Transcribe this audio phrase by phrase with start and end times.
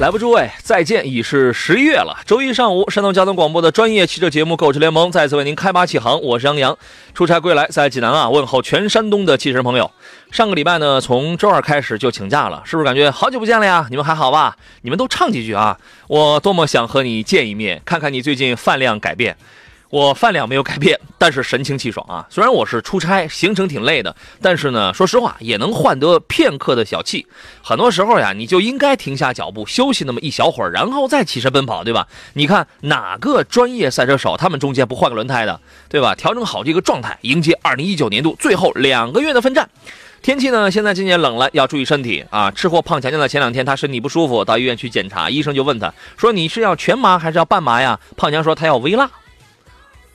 [0.00, 1.06] 来吧，诸位，再见！
[1.06, 2.16] 已是十一月了。
[2.24, 6.18] 周一上午，山东交通广播的专业汽车节目《购车联盟》再次为您开拔启航。
[6.22, 6.78] 我是杨洋，
[7.12, 9.90] 出差归来，在济南啊，问候全山东的汽车朋友。
[10.30, 13.88] 上个礼拜呢，从周二开始就请假了，是不是感觉好久不见了呀？
[13.90, 14.56] 你们还好吧？
[14.80, 15.76] 你们都唱几句啊！
[16.08, 19.36] 我多么想和你见一面，看看你最近饭量改变。
[19.90, 22.24] 我饭量没有改变，但是神清气爽啊！
[22.30, 27.26] 虽然我是出差，行程挺累的，但是呢，说实话也能换得片刻的小憩。
[27.60, 32.06] 很多时候呀，你就应该停下脚步休息那么一小会儿，然后再起身奔跑，对吧？
[32.34, 36.14] 你看哪个专业赛车手，他们中间不换个轮胎的，对吧？
[36.14, 39.68] 调整好这个状态，迎接二零一九年度最后两个月的奋战。
[40.22, 42.48] 天气呢，现在今年冷了，要注意身体啊！
[42.52, 49.10] 吃货胖强强的，前两天他身体不舒服，到医院去检查，医生就问他说：“你是要全麻还是要半麻呀？”胖强说：“他要微辣。”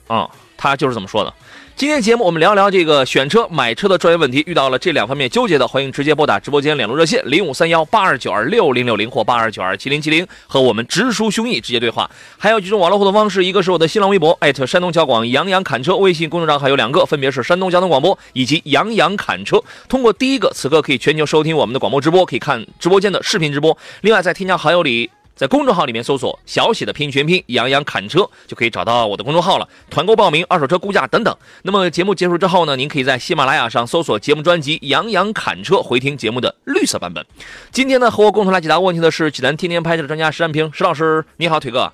[0.06, 1.32] 啊，他就是这么说的。
[1.74, 12.10] 今天节目我们聊聊这个选车、买车的专业问题，遇到了这两方面纠结的，欢迎直接拨打直播间两路热线零五三幺八二九二六零六零或八二九二七零七零，和我们直抒胸臆，直接对话。
[12.38, 19.62] 还有几种网络互动方式，一个是我的新浪微博艾特山东交广杨洋侃车，微信公众账号有两个，分别是山东交通广播以及杨洋侃车。
[19.86, 23.76] 通过第一个，此刻可以全球收听我们的广播直播，可以看直播间的视频直播。
[24.00, 25.10] 另外，在添加好友里。
[25.36, 29.68] 在公众号里面搜索小写的拼音全拼杨洋侃车，就可以找到我的公众号了。
[29.90, 31.36] 团购报名、二手车估价等等。
[31.62, 37.22] 那么节目结束之后呢，您可以在喜马拉雅上搜索节目专辑《杨洋侃车》，回听节目的绿色版本。
[37.70, 41.92] 今天呢，和我共同来解答问题的是济南天天拍车的专家石占平石老师，你好，腿哥。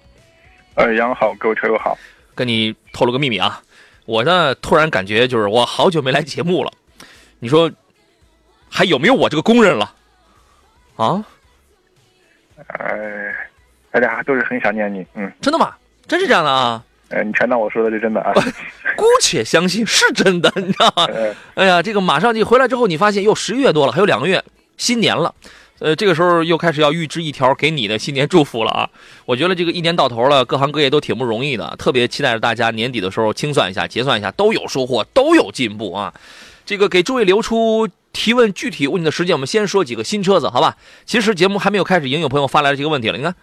[0.77, 1.99] 呃，杨好，各位车友好。
[2.37, 3.61] 跟你透露个秘密啊，
[4.07, 6.73] 我呢突然感觉就是我好久没来节目了，
[7.41, 7.69] 你说
[8.71, 9.93] 还有没有我这个工人了？
[10.95, 11.25] 啊？
[12.69, 13.35] 哎，
[13.91, 15.75] 大家都是很想念你，嗯，真的吗？
[16.07, 16.83] 真是这样的啊？
[17.11, 18.33] 哎，你全当我说的是真的啊？
[18.97, 21.07] 姑且相信是真的，你知道吗？
[21.55, 24.43] 哎呀，这个马上就回来之后，你发现又十一月多了，还有两个月，
[24.77, 25.35] 新年了，
[25.79, 28.89] 呃，这个时候又开始要预支一条给你的新年祝福了啊！
[29.27, 36.13] 我觉得这个一年到头了，各行各业都挺不容易的，特别期待着大家年底的时候清算一下、结算一下，都有收获，都有进步啊！
[36.65, 37.89] 这个给诸位留出。
[38.13, 40.77] 提问具体问题的时间，我们先说几个新车子，好吧？
[41.07, 43.17] 其实节目还没有开始，已经有朋友发来了这个问题了。
[43.17, 43.35] 你看，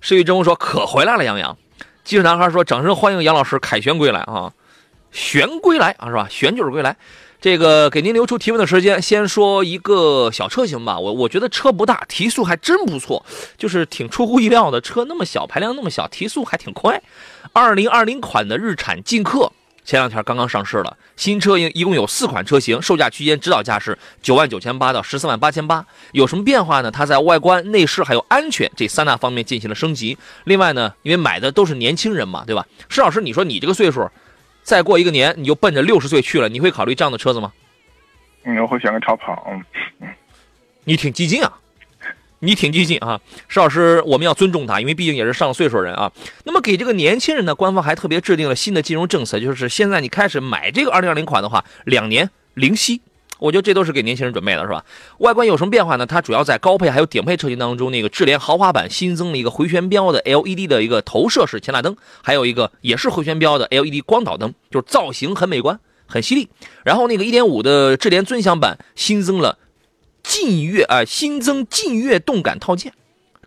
[0.00, 1.56] 世玉真说可回来了，杨洋。
[2.04, 4.52] 技术男孩说掌声欢迎杨老师凯旋归来啊，
[5.12, 6.26] 旋归来啊，是吧？
[6.28, 6.96] 旋就是归来。
[7.40, 10.98] 这个给您留出提问的时间，先说一个小车型吧。
[10.98, 13.24] 我我觉得车不大，提速还真不错，
[13.56, 14.80] 就是挺出乎意料的。
[14.80, 17.02] 车那么小，排量那么小，提速还挺快。
[17.52, 19.50] 二零二零款的日产劲客。
[19.84, 25.84] 前两天刚刚上市了，新车一一共有四款车型，售价区间指导价是九万九千八到十四万八千八。
[26.12, 26.90] 有什么变化呢？
[26.90, 30.16] 它在外观、内饰还有安全这三大方面进行了升级。
[30.44, 32.64] 另外呢，因为买的都是年轻人嘛，对吧？
[32.88, 34.08] 施老师，你说你这个岁数，
[34.62, 37.52] 再过一个年你就奔着六十岁去了，你会考虑这样的车子吗？
[38.44, 39.46] 嗯，我会选个超跑。
[40.00, 40.08] 嗯，
[40.84, 41.52] 你挺激进啊。
[42.44, 46.10] 你挺激进啊，石老师，我们要尊重他，因为毕竟也是上了岁数人啊。
[46.42, 53.00] 那么给这个年轻人呢，官方还特别制定了新的金融政策，就是现在你开始买这个二零二零款的话，两年零息。
[53.38, 54.84] 我觉得这都是给年轻人准备的，是吧？
[55.18, 56.04] 外观有什么变化呢？
[56.04, 66.48] 它主要在高配还有顶配车型当中，那个智联豪华版新增了一个回旋标的 LED 的一个投射式前大灯，还有一个也是回旋标的 LED 光导灯，就是造型很美观，很犀利。
[66.84, 69.58] 然后那个1.5的智联尊享版新增了。
[70.22, 72.92] 劲越啊，新增劲越动感套件，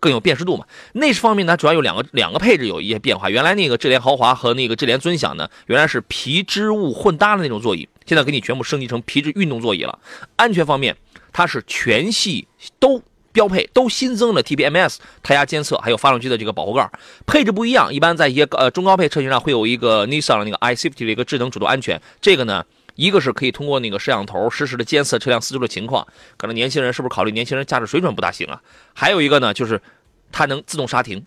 [0.00, 0.66] 更有辨识度嘛。
[0.92, 3.30] 内饰方面呢，主要有两个两个配置有一些变化。
[3.30, 9.98] 原来那个智联豪华和那个智联尊享呢，原来是皮织物混搭的那种座椅，现在给你全部升级成皮质运动座椅了。
[10.36, 10.96] 安全方面，
[11.32, 12.46] 它是全系
[12.78, 13.02] 都
[13.32, 16.90] 标配，都新增了 TPMS 胎压监测，还有发动机的这个保护盖。
[17.26, 22.64] 配置不一样，一般在一些呃中高配车型上会有一个 Nissan 的那个 iSafety 的一个智能主动安全，这个呢。
[22.96, 26.06] 一个是可以通过那个摄像头实时的监测车辆四周的情况，
[26.36, 28.60] 可能年轻人是不是考虑年轻人驾驶水准不大行啊？
[28.92, 29.80] 还有一个呢，就是
[30.32, 31.24] 它能自动刹停，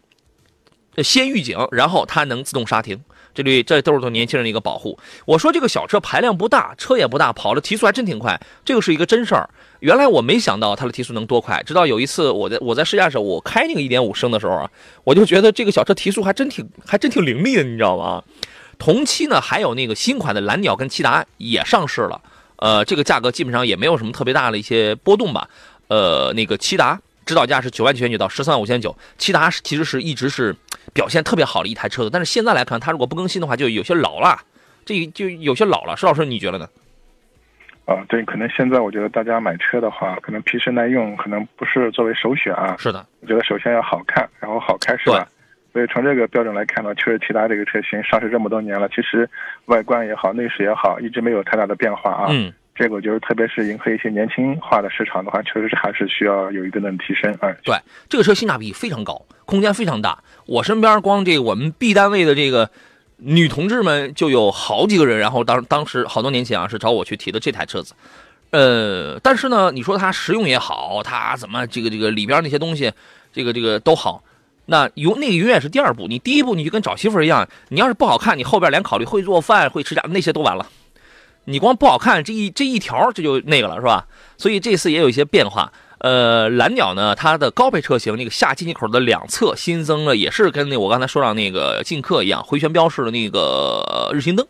[0.98, 3.00] 先预警，然后它能自动刹停，
[3.34, 4.98] 这里这都是对年轻人的一个保护。
[5.26, 9.50] 我说这个小车排量不大，车也不大，跑的提速还真挺快，这个是一个真事儿。
[9.80, 14.70] 原来我没想到它的提速能多快，直到有一次我在我在试驾时候，我开那个1.5升的时候啊，
[15.04, 18.24] 我就觉得这个小车提速还真挺还真挺凌厉的，你知道吗？
[18.80, 22.20] 同期呢，还有那个新款的蓝鸟跟骐达也上市了，
[22.56, 25.48] 呃，这个价格基本上也没有什么特别大的一些波动吧。
[25.90, 30.56] 呃，那个骐达指导价是九万九千九到十三万五千九，骐达是其实是一直是
[30.94, 34.40] 表现特别好的一台车子，但是现在来看，它如果不更新的话，就有些老了，
[34.86, 35.98] 这就有些老了。
[35.98, 36.68] 石老师，你觉得呢？
[37.86, 42.76] 啊，对，可能现在我觉得大家买车的话，可能皮实耐用，可能不是作为首选啊。
[42.78, 45.28] 是的，我觉得首先要好看，然后好开，是吧？
[45.80, 49.30] 所以从这个标准来看呢，确实其他这个车型上市这么多年了，其实
[49.68, 52.26] 外观也好，内饰也好，一直没有太大的变化啊。
[52.32, 57.48] 嗯，这个我觉得，特别是迎合一些年轻化的市场的话，确实是还是需要有一定的提升啊。
[57.64, 57.78] 对，
[58.10, 60.22] 这个车性价比非常高，空间非常大。
[60.46, 62.70] 我身边光这个我们 B 单位的这个。
[63.22, 67.94] 女同志们就有好几个人，然后当当时好多年前啊，是找我去提的这台车子，
[68.52, 72.90] 呃，但是呢，你说它实用也好，它怎么这个这个里边那些东西，
[73.34, 74.24] 这个这个都好，
[74.70, 80.66] 那永那个永远是第二步，你第一步你就跟找媳妇一样，你要是不好看，你后边连考虑会做饭、会吃家那些都完了，
[81.46, 84.06] 你光不好看这一这一条这就那个了是吧？
[84.38, 85.72] 所以这次也有一些变化。
[86.00, 94.48] 呃，蓝鸟呢，它的高配车型那个下进气口的两侧新增了，也是跟那我刚才说到那个劲客一样，回旋标式的那个日行灯，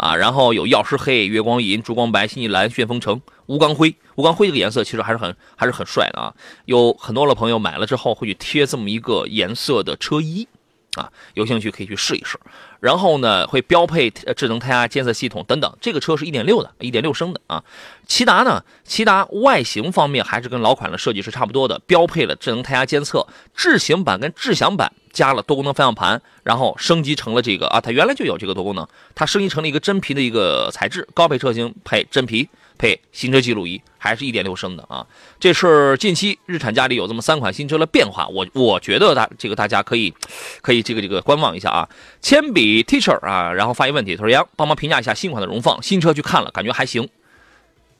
[0.00, 3.94] 啊，然后有药师黑、月光银、烛光白、星际蓝、旋风橙、吴刚灰。
[4.16, 6.32] 吴刚灰这个颜色其实还是很还是很帅的啊，
[6.64, 10.48] 有很多的朋友买了之后会去贴这么一个颜色的车衣。
[10.94, 12.38] 啊，有兴趣可以去试一试，
[12.80, 15.76] 然后呢，会标配智能胎压监测系统等等。
[15.80, 17.62] 这个车是一点六的，一点六升的啊。
[18.08, 23.26] 骐达呢，骐达外形方面还是跟老款的设计是差不多的，标配了智能胎压监测。
[23.54, 28.84] 智行版跟智享版加了多功能方向盘，然后升级成了这个啊，它原来就有这个多功能，
[29.14, 32.48] 它升级成了一个真皮的一个材质，高配车型配真皮。
[32.80, 35.06] 配行车记录仪，还是一点六升的啊！
[35.38, 40.14] 这是近期日产家里有这么三款新车的变化，我我觉得大这个大家可以，
[40.62, 41.86] 可以这个这个观望一下啊。
[42.22, 47.06] 铅笔 Teacher 啊，然后发一问题，他说杨帮忙评价一下新款的荣放，新车去看了，感觉还行。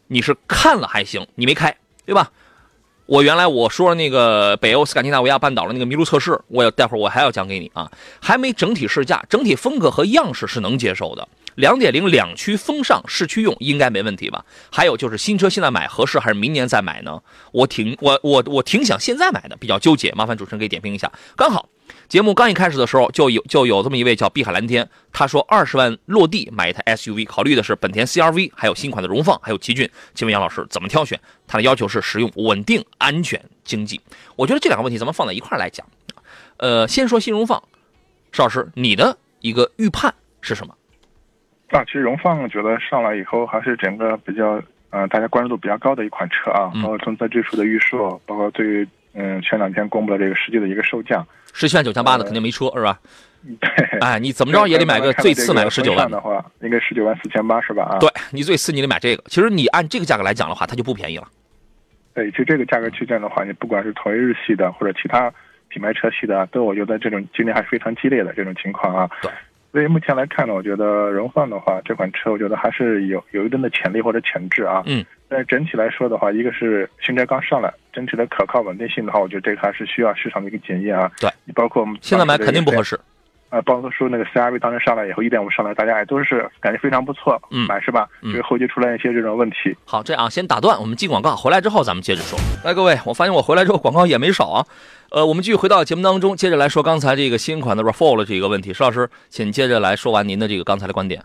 [0.07, 2.33] 你是看了还行，你没开对吧？
[3.05, 7.91] 我原来我说那个北欧斯堪的纳维亚半岛的那个麋鹿测试，我待会儿我还要讲给你啊，
[8.21, 11.29] 还没整体试驾，整体风格和样式是能接受的。
[11.57, 14.45] 两点零两驱风尚市区用应该没问题吧？
[14.71, 17.23] 还有就是新车现在买合适还是明年再买呢？
[17.53, 21.11] 我挺我我我挺想现在买的，比较纠结，麻烦主持人给点评一下。
[21.37, 21.69] 刚好
[22.09, 29.89] 节目刚一开始的时候就有就有这么一位叫碧海蓝天，他说二十万落地买一台 SUV，考虑的是本田 CRV，还有新款的荣放，还有奇骏。
[30.15, 31.21] 请问杨老师怎么挑选？
[31.47, 34.01] 他的要求是实用、稳定、安全、经济。
[34.37, 35.85] 我觉得这两个问题咱们放在一块来讲。
[36.59, 37.63] 呃，先说新荣放，
[38.33, 40.75] 邵老师，你的一个预判是什么？
[41.71, 52.99] 啊，其实荣放觉得上来以后还是整个比较，呃，大家关注度比较高的一款车啊，包括从它最初的预售，包括对于，嗯，前两天公布的这个实际的一个售价，十七万九千八的肯定没车是吧？
[53.61, 53.71] 对，
[54.01, 57.85] 哎，你怎么着也得买个最次买个十九万的话，应该十九万四千八是吧？
[57.85, 61.29] 啊，对你最次你得买这个，其实你按这个价格来讲的话，它就不便宜了。
[62.13, 65.33] 对，其实这个价格区间的话，你不管是同一日系的或者其他
[65.69, 69.09] 品牌车系的，都我觉得这种竞争还是非常激烈的这种情况啊。
[69.23, 69.31] 对。
[69.73, 74.83] 所以目前来看呢，我觉得荣放的话，这款车我觉得还是有有一定的潜力或者潜质啊。
[74.87, 75.05] 嗯。
[75.29, 81.09] 但是整体来说的话，一个是新车刚上来，整体的可靠稳定性的话，我觉得这个还是需要市场的一个检验啊。
[81.21, 81.31] 对。
[81.45, 82.99] 你包括我们现在买肯定不合适。
[83.51, 88.09] 啊，包括说那个 CRV 当时上来以后，一点五上来，大家也都是感觉非常不错，嗯，买是吧？
[88.23, 89.77] 就是后期出来一些这种问题。
[89.85, 92.39] 好，这样先打断，我们进广告，回来之后咱们接着说。
[92.65, 94.65] 来，各位，我发现我回来之后广告也没少啊。
[95.11, 98.73] 呃，我们继续回到节目当中，接着来说刚才这个新款的 RAV4 这个问题。
[98.73, 101.21] 石老师，请接着来说完您的这个刚才的观点。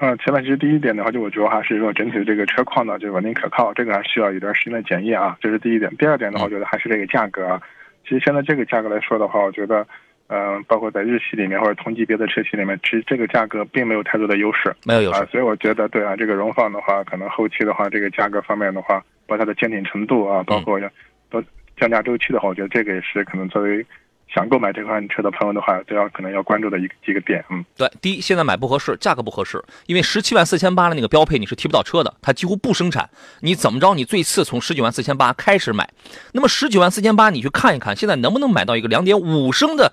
[0.00, 5.88] 嗯，前面其实第一点的话，就我觉得还是说整体的这个车况呢，就稳定可靠，这个还需要一段时间的检验啊，这是第一点。
[5.96, 7.62] 第二点的话，我觉得还是这个价格啊。
[8.02, 9.86] 其实现在这个价格来说的话，我觉得。
[10.32, 15.26] 嗯，包括在日系里面或者同级别的车系里面，其实这个价格并没有太多的优势，没有优势啊。
[15.32, 20.88] 所以我觉得，对啊，这个荣放的话，可能后期的话，这个价格方面的话，包括它的坚挺程度啊，包括要
[21.30, 21.42] 都
[21.76, 23.84] 降价周期的话，我觉得这个也是可能作为
[24.32, 27.44] 想购买这款车的朋友的话，都要可能要关注的一个几个点。
[27.50, 33.10] 嗯，对，第一，现在买不合适，价格不合适，因为十七万四千八的那个标配你是提不到车的，它几乎不生产。
[33.40, 35.90] 你怎么着，你最次从十九万四千八开始买，
[36.32, 39.92] 那么十九万四千八你去看一看，现在能不能买到一个两点五升的？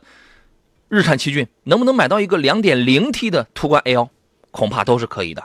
[0.90, 4.10] 日产奇骏能不能买到一个 2.0T 的途观 L，
[4.52, 5.44] 恐怕都是可以的，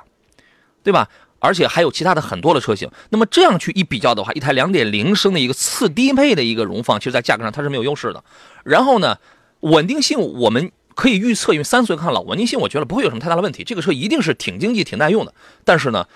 [0.82, 1.08] 对吧？
[1.44, 2.88] 而且还有其他的很多的车型。
[3.10, 8.22] 那么这样去一比较的话，一台2.0升的一个次低配的一个荣放，其实在价格上它是没有优势的。
[8.62, 9.18] 然后呢，
[9.58, 13.64] 稳定性我们可以预测，因为三岁看老，稳定性我觉得不会有什么太大的问题。
[13.64, 15.34] 这个车一定是挺经济、挺耐用的。
[15.64, 16.06] 但是呢，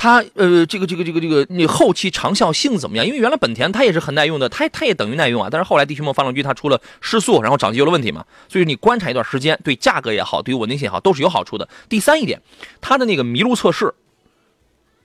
[0.00, 3.04] 它呃，这个这个这个这个，你后期长效性怎么样？
[3.04, 5.48] 因为原来本田它也是很耐用的，它它也等于耐用啊。
[5.50, 11.68] 但是后来地区梦发动机它出了失速，然后长机油的问题嘛，所以你观察一段时间，对价格也好，对于稳定性也好，都是有好处的。
[11.88, 12.40] 第三一点，
[12.80, 13.92] 它的那个麋鹿测试，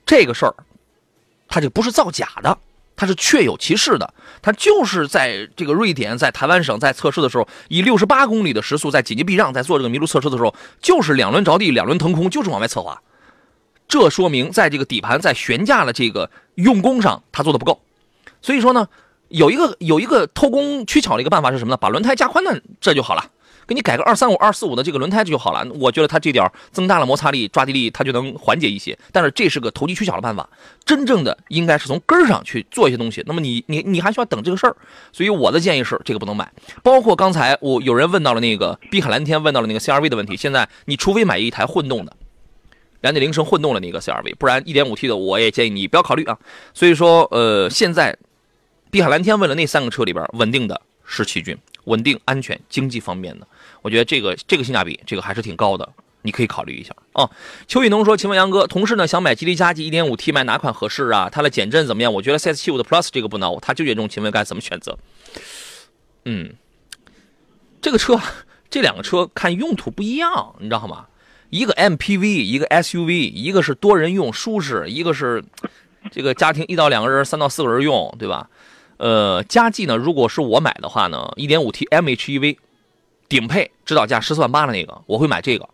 [0.06, 0.54] 这个事儿，
[1.48, 2.56] 它就不是造假的，
[2.94, 4.14] 它是确有其事的。
[4.42, 13.02] 它就是在这个瑞典，在台湾省在测试的时候，以六十八公里的时速在紧急避让，在做这个麋鹿测试的时候，就是两轮着地，两轮腾空，就是往外侧滑。
[13.86, 17.80] 这说明在这个底盘在悬架的这个用工上，它做的不够。
[18.42, 18.88] 所以说呢，
[19.28, 21.76] 有一个有一个偷工取巧的一个办法是什么呢？
[21.76, 23.30] 把轮胎加宽呢，这就好了。
[23.66, 25.66] 给你改个二三五、二四五的这个轮胎就好了。
[25.80, 28.98] 我觉得它这点增大了摩擦力、抓地力，它就能缓解一些。
[29.10, 30.46] 但是这是个投机取巧的办法，
[30.84, 33.22] 真正的应该是从根上去做一些东西。
[33.26, 34.76] 那么你你你还需要等这个事儿。
[35.12, 36.52] 所以我的建议是，这个不能买。
[36.82, 40.36] 包括刚才我有人问到了那个碧海蓝天，问到了那个 CRV 的问题。
[40.36, 42.14] 现在你除非买一台混动的。
[43.04, 46.38] 两点零升混动的那个 CRV，不然一点五 T 的我也建议你不要考虑啊。
[46.72, 48.16] 所以说，呃，现在
[48.90, 53.46] 碧海蓝天问了那三个车里边，稳定的是奇骏，稳定、安全、经济方面的，
[53.82, 55.86] 我觉得这个这个性价比，这个还是挺高的，
[56.22, 57.28] 你可以考虑一下啊。
[57.68, 61.28] 邱雨农说：“请问杨哥，同事呢想买吉利嘉际一点五 T，买哪款合适啊？
[61.30, 62.10] 它的减震怎么样？
[62.10, 64.96] 我觉得 CS 七五的 Plus 这个不孬，他纠结中，请问该怎么选择？”
[66.24, 66.54] 嗯，
[67.82, 68.18] 这个车，
[68.70, 71.04] 这两个车看用途不一样，你知道吗？
[71.54, 75.44] 一个 MPV，一个 SUV，一个是多人用舒适，一个是
[76.10, 78.50] 这个家庭一到两个人、三到四个人用，对吧？
[78.96, 82.56] 呃，佳绩呢，如果是我买的话呢，1.5T MHEV
[83.28, 85.68] 顶配指导价十四万八的那个，我会买这个。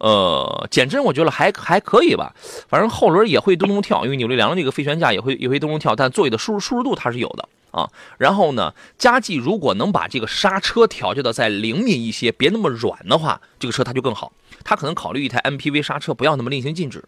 [0.00, 2.34] 呃，减震我觉得还还可以吧，
[2.68, 7.90] 反正后轮也会咚咚跳，因为扭力梁的这个飞旋架也会也会咚咚跳，但座椅的舒适舒适度它是有的啊。
[8.18, 14.32] 然后呢，佳绩如果能把这个刹车调教的再灵敏一些，别那么软的话，这个车它就更好。
[14.64, 17.02] 他可能考虑一台 MPV 刹车不要那么令行禁止。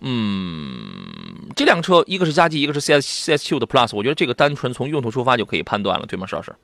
[0.00, 6.54] 嗯，这辆车一个是佳绩，一个是 CS CS 七五的 Plus，我觉得这个单纯从用途出发就可以判断了，对吗，邵老师？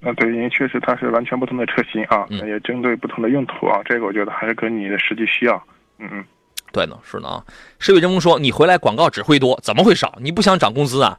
[0.00, 5.62] 那，对，因为确实它是完全不同的车型啊，也针对不同的用途啊，这个我觉得还是跟你的实际需要。
[5.98, 6.24] 嗯嗯，
[6.72, 7.44] 对呢，是呢啊。
[7.78, 10.16] 石伟真风说：“你回来广告只会多，怎么会少？
[10.22, 11.18] 你不想涨工资啊？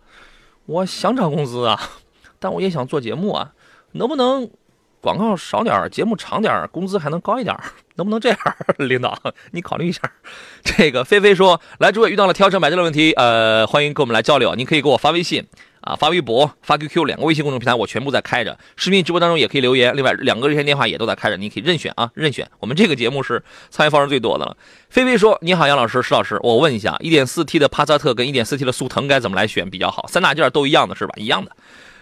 [0.65, 1.79] 我想涨工资啊，
[2.39, 3.51] 但我也想做节目啊，
[3.93, 4.49] 能不能？”
[5.03, 7.53] 广告少点节目长点工资还能高一点
[7.95, 8.39] 能不能这样？
[8.79, 9.13] 领导，
[9.51, 10.01] 你考虑一下。
[10.63, 14.55] 这个菲菲说：“来，诸位遇到了挑车买车的问题，呃，欢迎跟我们来交流。
[14.55, 15.45] 您可以给我发微信
[15.83, 18.57] 啊，发微博，发 QQ，两个微信公众平台我全部在开着。
[18.75, 19.95] 视频直播当中也可以留言。
[19.95, 22.49] 另外，两个热线电话也都在开着，你可以任选啊，任选。
[22.59, 24.55] 我们这个节目是参与方式最多的了。”
[24.89, 30.07] 菲菲说：“你好，杨老师，石老师，我问一下，1.4T 的帕萨特跟 1.4T 的速腾该怎么来选比较好？
[30.07, 31.13] 三大件都一样的是吧？
[31.17, 31.51] 一样的。”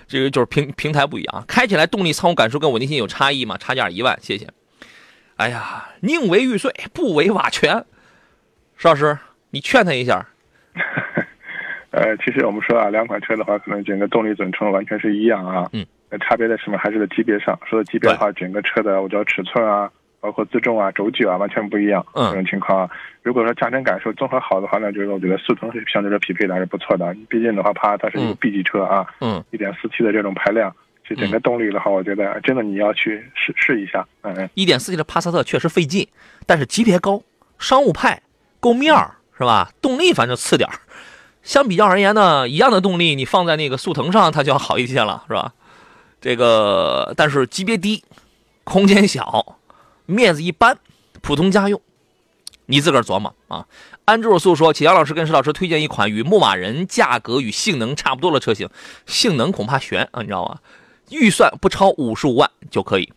[0.08, 3.58] 这个就是平平台不一样，开起来动力、操控感受跟稳定性有差异吗？
[3.58, 4.48] 差价一万，谢谢。
[5.38, 7.86] 哎呀，宁为玉碎，不为瓦全。
[8.76, 9.18] 石老师，
[9.52, 10.28] 你劝他一下。
[11.92, 15.70] 呃，其实我们说啊，两款车的话，可能整个动力总成完全是一样啊。
[15.74, 15.86] 嗯。
[16.20, 16.78] 差别在什么？
[16.78, 17.58] 还是在级别上。
[17.66, 19.90] 说到级别的话，整个车的我叫尺寸啊。
[20.20, 22.06] 包括自重啊、轴距啊，完全不一样。
[22.14, 22.90] 嗯，这种情况啊，
[23.24, 27.12] 如果说驾乘感受综合好的话呢，就是我觉得速腾是相对来说匹配的还是不错的。
[27.28, 29.04] 毕竟的话，帕萨特是一个 B 级车啊。
[29.20, 29.44] 嗯。
[29.50, 30.72] 一点四 T 的这种排量，
[31.08, 34.06] 其实整个动力的话，我觉得真的你要去试试一下。
[34.22, 34.48] 嗯。
[34.54, 36.08] 一点四 T 的帕萨特确实费劲，
[36.46, 37.24] 但是级别高，
[37.58, 38.22] 商务派，
[38.60, 39.72] 够面儿，是吧？
[39.82, 40.76] 动力反正次点儿。
[41.44, 45.54] 相比较而言呢，一样的动力，你放在那个速腾上，它就要好一些了，是吧？
[46.22, 48.04] 这个，但是级别低，
[48.64, 49.58] 空间小。
[50.06, 50.78] 面子一般，
[51.22, 51.82] 普通家用，
[52.66, 53.66] 你自个儿琢磨啊。
[54.06, 58.70] 安卓素说，请杨老师跟石老师推荐一款与牧马人价格与性能差不多的车型，
[59.06, 60.60] 性能恐怕悬啊，你知道吗？
[61.10, 63.12] 预算不超五十五万就可以。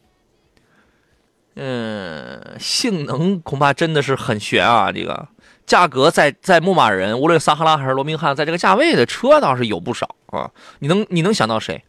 [1.56, 5.28] 嗯，性能恐怕真的是很悬啊，这个
[5.66, 10.50] 价格在在牧马人，无论撒哈拉还是罗宾汉，在这个价位的车倒是有不少啊。
[10.78, 11.82] 你能你能想到谁？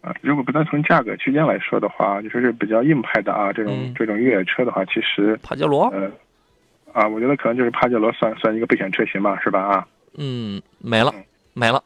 [0.00, 6.10] 啊，如果不单从价格区间来说的话，就是是比较硬派的啊，这种这种越野车的话，其实帕杰罗，呃，
[6.94, 9.60] 啊，我觉得可能就是帕杰罗算算一个备选车型吧，是吧？
[9.60, 11.12] 啊，嗯，没了，
[11.52, 11.84] 没了，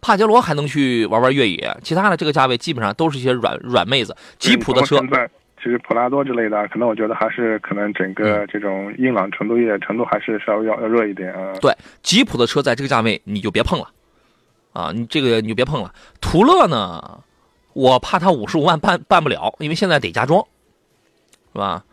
[0.00, 4.16] 帕杰罗还能去玩玩越野，其他的这个价位基本上都是一些软软妹子。
[4.38, 5.28] 吉普的车，现在
[5.62, 11.52] 其实普拉多之类的，可能我觉得还是可能整个这种硬朗程度、越野程度还是稍微要要弱一点啊。
[11.60, 13.88] 对，吉普的车在这个价位你就别碰了，
[14.72, 15.92] 啊，你这个你就别碰了。
[16.20, 17.20] 途乐呢？
[17.72, 20.44] 我怕他五十五万办办不了，因为现在得加装，
[21.52, 21.84] 是吧？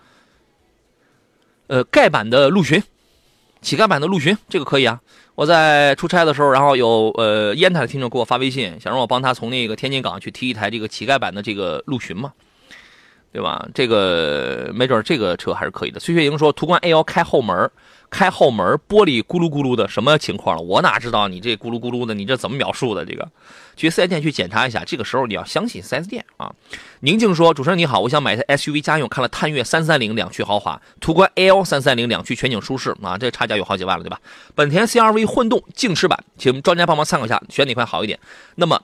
[1.67, 2.81] 呃，盖板的陆巡，
[3.61, 4.99] 乞丐版的陆巡，这个可以啊。
[5.35, 12.33] 我在出差的时候，然后有呃烟台的听众给我发微信，想让我帮他从那个天津港去提一台这个乞丐版的这个陆巡嘛。
[13.31, 13.67] 对吧？
[13.73, 15.99] 这个没准这个车还是可以的。
[15.99, 17.69] 崔雪莹说，途观 L 开后门，
[18.09, 20.61] 开后门玻璃咕噜咕噜的，什么情况了？
[20.61, 22.13] 我哪知道你这咕噜咕噜的？
[22.13, 23.05] 你这怎么描述的？
[23.05, 23.29] 这个
[23.75, 24.83] 去四 S 店去检查一下。
[24.83, 26.51] 这个时候你要相信四 S 店啊。
[27.01, 34.19] 宁静说，主持人你好，我想买一台 SUV 家用，看了探岳三三零两驱豪华，途观 L 三三零两驱全景舒适啊，这差价有好几万了，对吧？
[34.55, 38.17] 本田 CRV 混动静驰版，请专家帮忙参考一下，选哪款好一点？
[38.55, 38.81] 那么。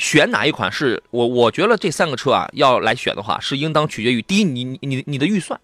[0.00, 1.26] 选哪一款是我？
[1.26, 5.60] 我觉得这三个车啊，要来选的话，是应当取决于第一，你你你的预算，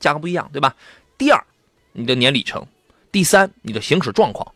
[0.00, 0.74] 价格不一样，对吧？
[1.18, 1.44] 第二，
[1.92, 2.62] 你的年里程；
[3.12, 4.54] 第三，你的行驶状况。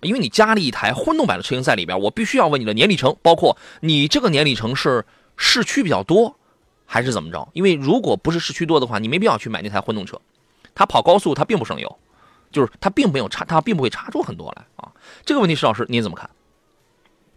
[0.00, 5.04] 因为你加了一台混动版的车型在里边，我必须要问你的年里程，包括你这个年里程是
[5.36, 6.36] 市区比较多，
[6.86, 7.48] 还是怎么着？
[7.52, 10.20] 因为如果不是市区多的话，你没必要去买那台混动车，
[10.74, 11.98] 它跑高速它并不省油，
[12.50, 14.90] 就是它并没有差，它并不会差出很多来啊。
[15.24, 16.28] 这个问题，石老师您怎么看？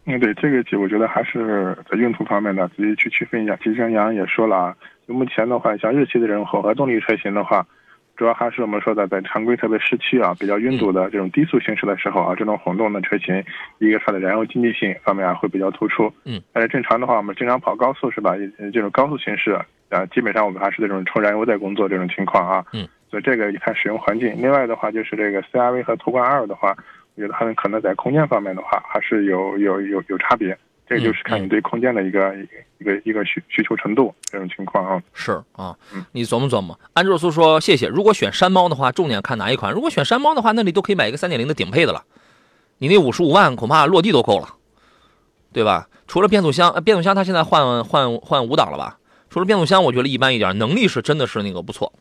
[0.05, 3.55] 嗯，对这个题，我觉得还是在用途方面呢，自己去区分一下。
[3.57, 4.75] 其实像杨洋也说了啊，
[5.07, 7.65] 就目前的话，像日系的这种混合动力车型的话，
[8.15, 13.43] 主要还是我们说的在常规特别市区啊，比较拥堵的这种低速行驶的时候啊，这种混动的车型，
[13.79, 16.13] 一个它的燃油经济性方面啊会比较突出。
[16.23, 18.35] 嗯，但是正常的话，我们经常跑高速是吧？
[18.71, 19.59] 这种高速行驶
[19.89, 22.63] 啊，基本上我们还是这种充燃油在工作这种情况啊。
[22.73, 24.39] 嗯，所以这个一看使用环境。
[24.39, 26.75] 另外的话，就是这个 CRV 和途观 L 的话。
[27.15, 30.57] 我觉得他们可能在空间方面的话，还是有有有有差别。
[30.87, 32.35] 这个就是看你对空间的一个
[32.77, 35.01] 一个一个需需求程度这种情况啊。
[35.13, 35.75] 是啊，
[36.11, 36.79] 你琢磨琢磨。
[36.93, 37.87] 安卓苏说谢谢。
[37.87, 39.73] 如果选山猫的话，重点看哪一款？
[39.73, 42.03] 如果选山猫的话，那你都可以买一个三点零的顶配的了。
[42.77, 44.49] 你那五十五万恐怕落地都够了，
[45.51, 45.87] 对吧？
[46.05, 48.99] 除了变速箱，变速箱它现在换换换五档了吧？
[49.31, 51.93] 除了变速箱，我觉得一般一点，能力是真的是那个不错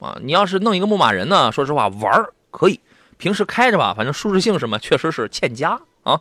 [0.00, 0.18] 啊。
[0.20, 2.80] 你要是弄一个牧马人呢，说实话玩可以。
[3.18, 6.20] 平时开着吧，反正舒适性什么确实是欠佳啊。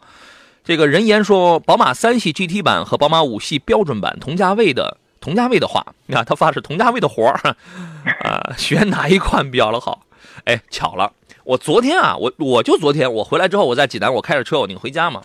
[0.64, 7.56] 这个人言说，宝马三系 GT 版和宝马五系标准版同价位的同价位的话，你看他发的是同价位的活儿
[8.24, 10.02] 啊，选哪一款比较的好？
[10.46, 15.22] 哎，巧了，我昨天啊，我我就昨天我回来之后，我在济南，我开着车我定回家嘛。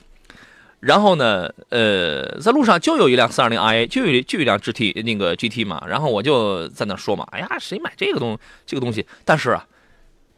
[0.80, 5.82] 然后呢，呃，在路上就有一辆 420i，就有就有一辆 GT 那个 GT 嘛。
[5.86, 9.06] 然后我就在那说嘛，哎呀，谁买这个东这个东西？
[9.24, 9.66] 但是啊。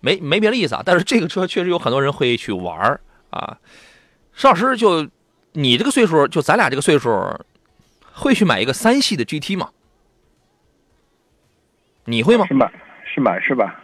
[0.03, 3.01] 没没别的意思啊，但是这个车确实有很多人会去玩
[3.31, 3.57] 啊。
[4.35, 5.09] 石老师，就
[5.53, 7.11] 你这个岁数，就咱俩这个岁数，
[8.13, 9.71] 会去买一个三系的 GT 吗？
[12.05, 12.45] 你会吗？
[12.49, 12.71] 是买
[13.05, 13.81] 是买是吧？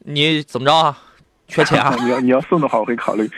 [0.00, 0.98] 你怎么着啊？
[1.48, 1.96] 缺钱啊？
[2.04, 3.28] 你要你要送的话，我会考虑。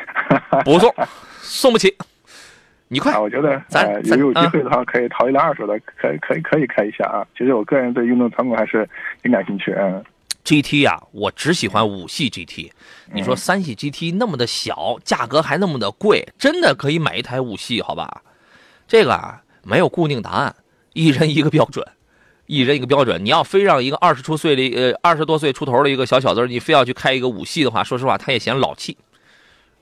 [0.64, 0.94] 不送，
[1.40, 1.94] 送不起。
[2.88, 7.26] 你快，我觉得咱有有机会的话，可以淘一辆二手的，可以可以可以开一下啊。
[7.36, 8.88] 其实我个人对运动操控还是
[9.22, 10.04] 挺感兴趣，嗯。
[10.52, 12.70] GT 呀，我只喜欢五系 GT。
[13.14, 17.80] 你说三系 GT 那么的小，价格还那么的贵，真的可以买一台五系？
[17.80, 18.22] 好吧，
[18.86, 20.54] 这个啊没有固定答案，
[20.92, 21.86] 一人一个标准，
[22.44, 23.24] 一人一个标准。
[23.24, 28.98] 你要非让一个二十出岁的呃二十多岁出头的一个小小子，你非要去开一个五系的话，说实话他也嫌老气，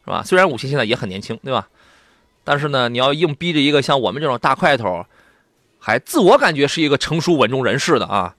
[0.05, 0.23] 是吧？
[0.25, 1.69] 虽然五系现在也很年轻，对吧？
[2.45, 5.05] 但是呢，你要硬逼着一个像我们这种大块头，
[5.81, 8.37] 还自我感觉是一个成熟稳重人士的啊。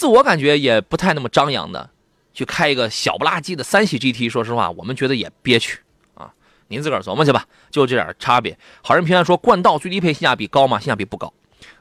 [0.00, 1.90] 自我感觉也不太那么张扬的，
[2.32, 5.78] 去开一个小不拉几的三系 GT，说实话，我们觉得也憋屈
[6.14, 6.32] 啊。
[6.68, 8.58] 您自个儿琢磨去吧，就这点差别。
[8.80, 10.80] 好人平安说，冠道最低配性价比高吗？
[10.80, 11.30] 性价比不高。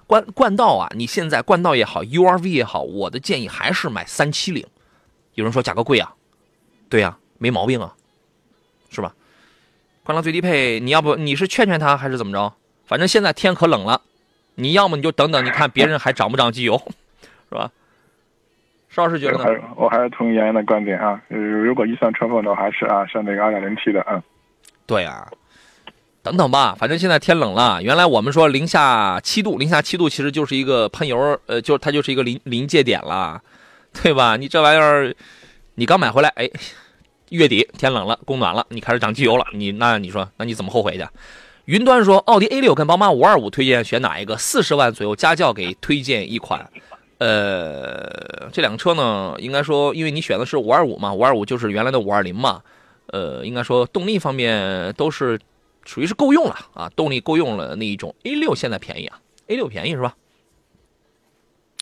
[0.06, 4.68] 冠冠道啊，你现在冠道也好，URV 也好，我的建议还是买三七零。
[5.36, 6.14] 有人说价格贵啊，
[6.90, 7.96] 对呀，没毛病啊，
[8.90, 9.16] 是吧？
[10.04, 12.54] 冠道最低配，你要不你是劝劝他，还是怎么着？
[12.86, 14.02] 反正现在天可冷了，
[14.56, 16.78] 你要么你就等等，你看别人还涨不涨机油，
[17.48, 17.72] 是吧？
[18.90, 19.62] 邵老师觉得呢？
[19.76, 21.22] 我还是同意杨洋的观点啊。
[21.28, 24.22] 如果预算充分的话，还是啊，上那个二点零 T 的啊。
[24.88, 25.28] 对啊，
[26.24, 27.82] 等等吧，反正现在天冷了。
[27.84, 33.40] 原来我们说零下七度，零下七度其实就是一个喷油，呃，就它就是一个临临界点了，
[34.02, 34.36] 对吧？
[34.36, 35.14] 你这玩意儿，
[35.76, 36.50] 你刚买回来，哎，
[37.30, 41.06] 月底天冷了，供暖了，你开始涨机油了，你那你说，那你怎么后悔去？
[41.66, 44.36] 云端说，奥迪 A 六跟宝马五二五推荐选哪一个？
[44.36, 46.68] 四十万左右家教给推荐一款。
[47.20, 52.62] 呃，这两个车呢，应该说，因为你选的是五二五嘛，五二五就是原来的五二零嘛，
[53.08, 55.38] 呃，应该说动力方面都是
[55.84, 58.16] 属于是够用了啊，动力够用了那一种。
[58.24, 60.16] A 六现在便宜啊，A 六便宜是吧？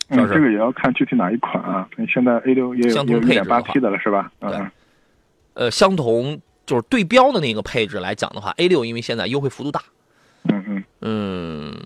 [0.08, 1.88] 嗯，这个也要看具体哪一款啊。
[2.12, 4.32] 现在 A 六也有一点八 T 的了是吧？
[4.40, 4.68] 嗯。
[5.54, 9.80] 呃，相同就是对标的那个配置来讲的话，A 六因为现在优惠幅度大。
[10.50, 10.84] 嗯嗯。
[11.00, 11.76] 嗯，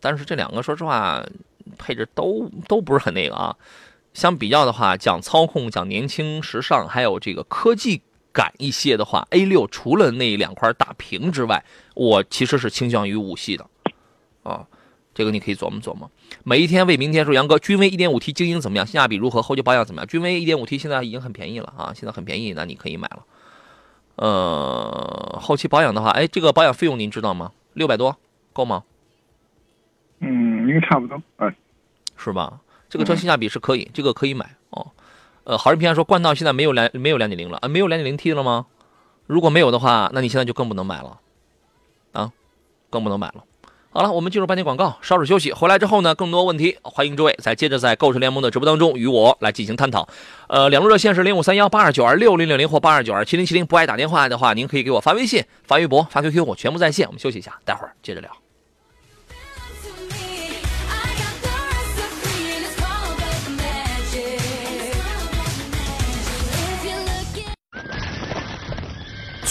[0.00, 1.22] 但是这两个说实话。
[1.82, 3.56] 配置都都不是很那个啊，
[4.14, 8.00] 相比较的话，讲操控、讲年轻、时尚，还有这个科技
[8.32, 11.64] 感一些的话，A 六除了那两块大屏之外，
[11.94, 13.66] 我其实是倾向于五系的，
[14.42, 14.66] 啊，
[15.12, 16.10] 这个你可以琢磨琢磨。
[16.44, 18.86] 每一天为明天说，杨哥，君威 1.5T 经营怎么样？
[18.86, 19.42] 性价比如何？
[19.42, 20.06] 后期保养怎么样？
[20.06, 23.24] 君威 1.5T 现在已经很便宜了啊，现在很便宜，那你可以买了。
[24.16, 27.52] 呃，后期保养的话，哎，这个保养费用您知道吗？
[27.74, 28.16] 六百多
[28.52, 28.84] 够吗？
[30.20, 31.54] 嗯，应该差不多，嗯，
[32.22, 32.60] 是吧？
[32.88, 34.86] 这个车性价比是可以，这个可以买哦。
[35.44, 38.66] 呃，好人平安说，冠道现在没有两没有两点零了啊，没有两点零 T 了吗？
[39.26, 41.18] 如果没有的话，那你现在就更不能买了，
[42.12, 42.30] 啊，
[42.90, 43.44] 更不能买了。
[43.90, 45.52] 好了，我们进入半天广告，稍事休息。
[45.52, 50.08] 回来之后呢，更多问题，欢迎诸位再接着在购车联盟的直播当中与我来进行探讨。
[50.48, 53.66] 呃，两路热线是零五三幺八二九二六零六零或八二九二七零七零。
[53.66, 57.06] 不爱打电话的话，您可以给我发微信、发微博、发 QQ，我全部在线。
[57.06, 58.30] 我们休息一下，待会儿接着聊。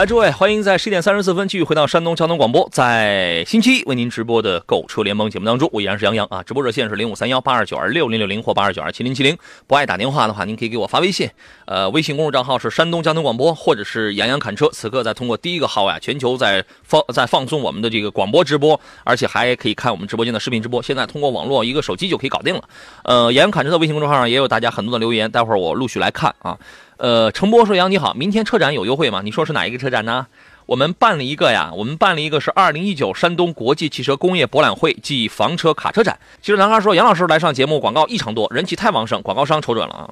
[0.00, 6.42] 来，诸位，欢迎在十点三十四分继续回到山东交通广播，在星期一为您直播的购车联盟节目当中，我依然是杨洋啊。
[6.42, 9.36] 直播热线是零五三幺八二九二六零六零或八二九二七零七零。
[9.66, 11.28] 不爱打电话的话，您可以给我发微信，
[11.66, 14.70] 呃，微信公众账号是山东交通广播，或者是杨洋侃车。
[14.72, 20.82] 此刻在通过第一个号呀，全球在放在放送我们的这个广播直播，而且还可以看我们直播间的视频直播。
[20.82, 22.62] 现在通过网络一个手机就可以搞定了。
[23.04, 26.56] 呃，杨洋侃车的微信公众号上也有大家很多的留言，待会儿我陆续来看啊。
[27.00, 29.22] 呃，程波说：“杨你好，明天车展有优惠吗？
[29.24, 30.26] 你说是哪一个车展呢？
[30.66, 36.18] 我们办了一个呀，我们办了一个是二零一九山东国际汽车工业博览会暨房车卡车展。
[36.42, 40.10] 其实男孩说杨老师来上节目，广告异常多，人气太旺盛，广告商瞅准了啊。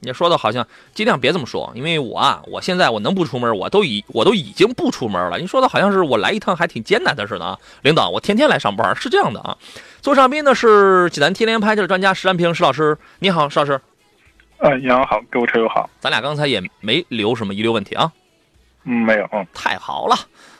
[0.00, 5.38] 你说的好像尽量别这么说，因为我啊，我现在我能不出门，我都已我都已经不出门了。
[5.38, 9.54] 你说的好像是我来一趟还挺艰难的似的啊，领导，我天天来上班，是这样的啊。
[10.00, 13.78] 坐上宾的是济南天联拍的专家石安平石老师，你好，石老师。”
[14.60, 18.12] 呃，杨好，各位车友好，咱俩刚才也没留什么遗留问题啊，
[18.84, 20.14] 嗯，没有，嗯，太好了，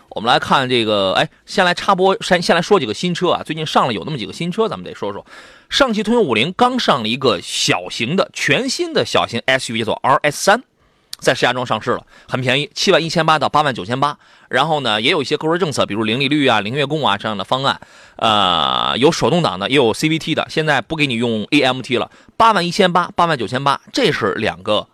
[0.09, 5.27] 我们来看这个，哎，先来插播，先先来说几个新车啊，最近上了有那么几个新车，咱们得说说，
[5.69, 10.63] 上汽通用五菱刚上了一个小型的全新的小型 SUV，叫做 RS 三。
[11.21, 14.17] 在石家庄上市了，很便宜，七万一千八到八万九千八。
[14.49, 17.81] 然后呢，也有一些购车政策，比如零利率啊、零月供啊这样的方案。
[18.17, 20.47] 呃，有手动挡的，也有 CVT 的。
[20.51, 24.89] 现在不给你用 AMT 了，八万一千八、八万九千八，这是两个。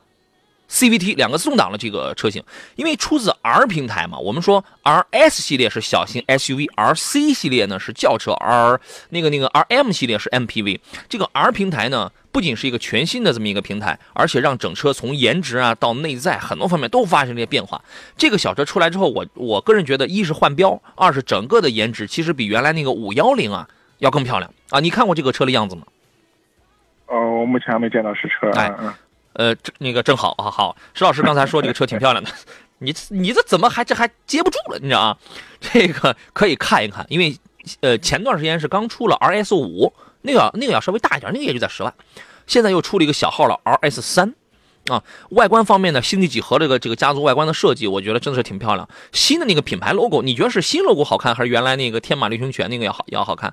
[0.68, 2.42] CVT 两个自动挡的这个车型，
[2.74, 10.80] 因为出自 R 平台嘛，我们说 RS 系列是小型 SUV，RC 系列呢是轿车，R 那个那个 RM 系列是 MPV。
[11.08, 17.80] 这个 R 平台呢，不仅是一个全新的这么一个平台，而且让整车从颜值啊到内在很多方面都发生了些变化。
[18.16, 24.80] 这个小车出来之后，我我个人觉得，一是换标，二是整个的颜值其实比原来那个五幺零啊要更漂亮啊。
[24.80, 25.82] 你看过这个车的样子吗？
[27.06, 28.50] 哦，我目前还没见到实车。
[28.58, 28.74] 哎。
[29.36, 32.30] 呃，这那个正好啊，好，石老师刚才说这个车挺漂亮的，
[32.78, 34.78] 你你这怎么还这还接不住了？
[34.80, 35.18] 你知道啊？
[35.60, 37.36] 这个可以看一看，因为
[37.80, 41.92] 呃前段时间是刚出了 RS 五，那个那个要稍微大一点，那个也就在十万，
[42.46, 44.34] 现在又出了一个小号了 RS 三，
[44.88, 48.88] 啊，外观方面呢，星际几何这个这个家族外观的设计，我觉得真的是挺漂亮。
[49.12, 53.52] 新的那个品牌 logo，你觉得是新 logo 好看，还是原来那个天马流星拳那个要好要好看？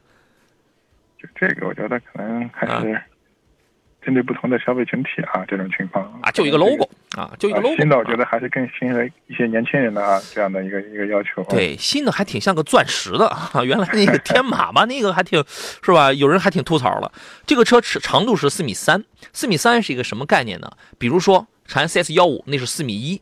[1.22, 3.02] 就这个，我觉得可能还是。
[4.06, 7.76] 针对不同的消费群体啊，这种情况啊，就一个 logo 啊，就一个 logo。
[7.78, 11.44] 新的我觉得还是更适合一些年轻人的啊，这样的一个一个要求。
[11.50, 15.44] 对，新的还挺像个钻石的啊， 原来那个天马吧，那个还挺
[15.84, 16.12] 是吧？
[16.12, 17.12] 有人还挺吐槽了。
[17.46, 20.70] 这个车尺长度是四米三，四米三是一个什么概念呢？
[20.98, 23.22] 比如说长安 CS 幺五那是四米一，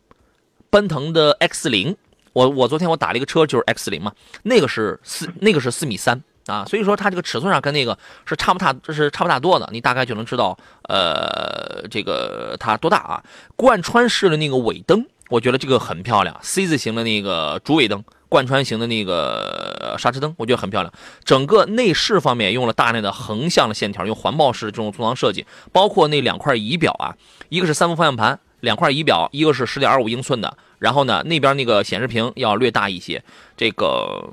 [0.69, 1.95] 奔腾的 X 零，
[2.33, 4.13] 我我昨天我打了一个车就是 X 零嘛，
[4.43, 6.21] 那个是四那个是四米三。
[6.47, 10.57] 啊，所以说它这个尺寸上跟那个是差不大，这是差不大多的，你大概就能知道，
[10.89, 13.23] 呃，这个它多大啊？
[13.55, 20.91] 贯穿式的那个尾灯，我觉得这个很漂亮，C 字形的那个主尾灯，贯穿型的那个刹车灯，我觉得很漂亮。
[21.23, 27.15] 整个内饰方面用了大量的横向的线条，用环抱式这种组装设计，包括那两块仪表啊，
[27.49, 33.23] 一个是三幅方向盘，两块仪表，一个是十点二五英寸的，然后呢，那边那个显示屏要略大一些，
[33.55, 34.27] 这个。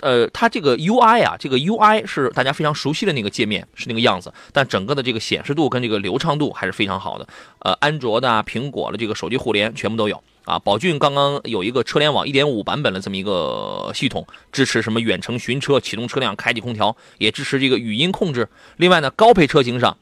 [0.00, 4.32] 呃，它这个 UI 啊，这个 UI 是大家非常熟悉的那个界面，是那个样子。
[4.52, 7.26] 但整个的这个显示度跟这个流畅度还是非常好的。
[7.60, 18.48] 呃，安卓的、苹果的这个手机互联全部都有啊，宝骏刚刚有一个车联网1.5版本的这么一个系统，支持什么远程寻车、启动车辆、开启空调，也支持这个语音控制。
[18.76, 19.96] 另外呢，高配车型上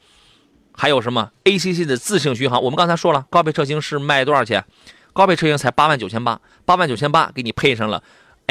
[0.73, 2.61] 还有什么 ACC 的自适应巡航？
[2.61, 4.63] 我们刚才说了，高配车型是卖多少钱？
[5.13, 8.01] 高配车型才八万九千八，八万九千八给你配上了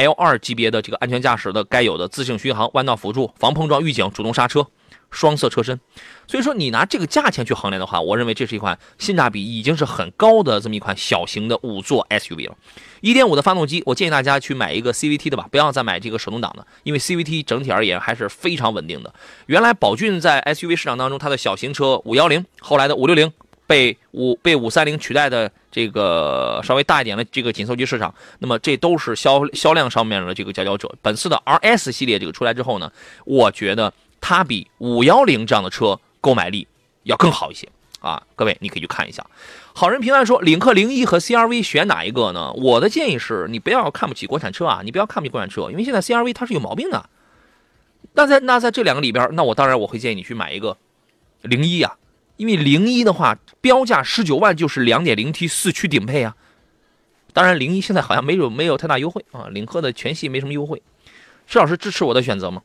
[0.05, 4.67] L2 级别的这个安全驾驶的该有的自适应巡航、弯道辅助、防碰撞预警、主动刹车。
[5.11, 5.81] 双色车身，
[6.29, 12.57] 所以说你拿这个价钱去衡量的话，我认为这是一款性价比已经是很高的这么一款小型的五座 SUV 了。
[13.01, 19.13] 一点五的发动机，我建议大家去买一个 CVT 的吧，不要再买这个手动挡的，因为 CVT 整体而言还是非常稳定的。
[19.47, 23.33] 原来宝骏在 SUV 市场当中，它的小型车五幺零，后来的五六零
[23.71, 30.93] 被五被五三零取代的这个稍微大一点的这个紧凑级市场，那么这都是销销量上面的这个佼佼者。
[31.01, 32.91] 本次的 RS 系列这个出来之后呢，
[33.25, 33.93] 我觉得。
[34.23, 36.69] 它比五幺零这样的车购买力
[37.05, 37.67] 要更好一些
[38.01, 38.23] 啊！
[38.37, 39.25] 各位，你可以去看一下。
[39.73, 42.53] 好人评论说，领克零一和 CRV 选哪一个呢？
[42.53, 47.09] 我的建议是你不要看不起国产车啊，你不要看不起国产车，因为现在 CRV 它是有毛病的。
[48.13, 50.77] 那在那在这两个里边，那我当然我会建议你去买一个
[51.41, 51.97] 零一啊，
[52.41, 56.35] 因为零一的话标价十九万就是两点零 T 四驱顶配啊。
[57.35, 60.81] 当然零一现在好像没有没有太大优惠啊，领克的全系没什么优惠。
[61.47, 62.63] 施老师支持我的选择吗？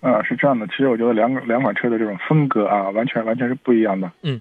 [0.00, 4.10] 啊，是这样的，其实我觉得两两款车的这种风格啊，完全完全是不一样的。
[4.22, 4.40] 嗯，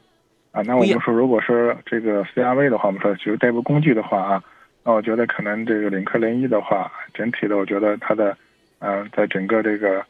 [0.51, 4.43] 啊，那我们说，如果说这个 CRV 的话，我们说就是代步工具的话啊，
[4.83, 8.35] 那我觉得可能这个领克零一的话，整体的我觉得它的，
[8.79, 10.03] 嗯，在整个这个，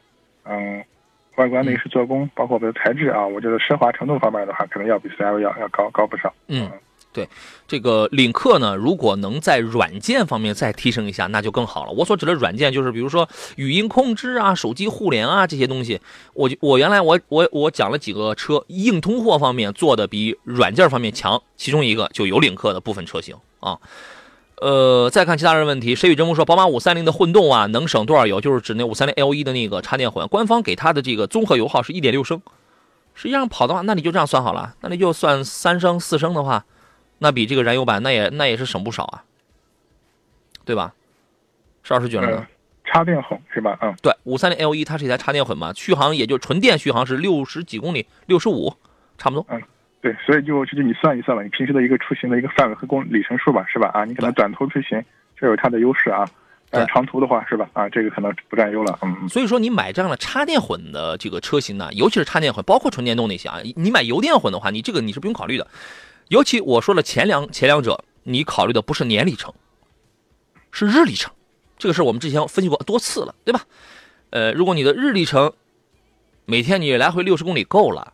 [0.44, 0.82] 嗯，
[1.36, 6.32] 外观内饰做工，包括我们的材质啊，我觉得奢华程度方面的话，可能要比 CRV 要要高高不少。
[6.48, 6.70] 嗯。
[7.12, 7.28] 对，
[7.68, 11.92] 这个领克呢，如果能在软件方面再提升一下，那就更好了。
[11.92, 16.00] 我所指的软件，就是比如说语音控制啊、手机互联啊这些东西。
[16.32, 23.78] 我我原来我我我讲了几个车，硬通货方面做的比软件方面强，其中一个就有领克的部分车型啊。
[24.56, 28.40] 呃，再看其他人问题，谁与争锋说，宝马五三零的混动啊，能省多少油？
[28.40, 32.40] 就是指那五三零 L 一的那个插电混，官方给它的这个综合油耗是一点六升。
[33.14, 36.64] 实际上跑的话，那你就这样算好了，那你就算三升四升的话。
[37.18, 39.24] 那比这个燃油版，那也那也是省不少啊，
[40.64, 40.94] 对吧？
[41.84, 42.46] 邵老师觉得呢？
[42.84, 43.78] 插电混是吧？
[43.80, 48.74] 嗯，对，五三零 L 一它是一台插电混嘛，续航也就纯电续航是六十几公里，六十五，
[49.16, 49.46] 差不多。
[49.48, 49.62] 嗯，
[50.04, 53.88] 对，所以就就你算一算吧，你平时的一个出行的一个范围和公里程数吧，是吧？
[53.94, 55.02] 啊，你可能短途出行
[55.34, 56.28] 这有它的优势啊，
[56.68, 57.70] 但长途的话是吧？
[57.72, 58.98] 啊，这个可能不占优了。
[59.00, 65.66] 嗯，所以说你买这样的插电混的这个车型呢，尤其是插电混，包括纯电动那些啊，你买油电混的话，你这个你是不用考虑的。
[66.28, 69.54] 尤其我说了前两前两者，你考虑的不是年里程，
[70.70, 71.32] 是日里程，
[71.78, 73.62] 这个是我们之前分析过多次了，对吧？
[74.28, 75.50] 呃，如果你的日里程
[76.44, 78.12] 每天你来回六十公里够了，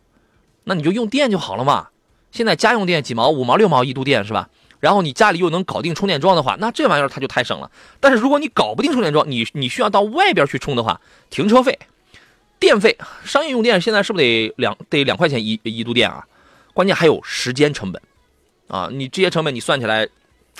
[0.63, 1.89] 那你就用电就好了嘛。
[2.31, 4.49] 现在家用电几毛五毛六毛一度电是吧？
[4.79, 7.69] 然后你家里又能搞定充电桩的话，那这玩意儿它就太省了。
[7.99, 11.77] 但是如果你搞不定充电桩，你你需要到外边去充的话，停车费、
[12.59, 16.25] 电费，商业用电现在是不是得两得两块钱一一度电啊？
[16.73, 18.01] 关键还有时间成本，
[18.69, 20.07] 啊，你这些成本你算起来，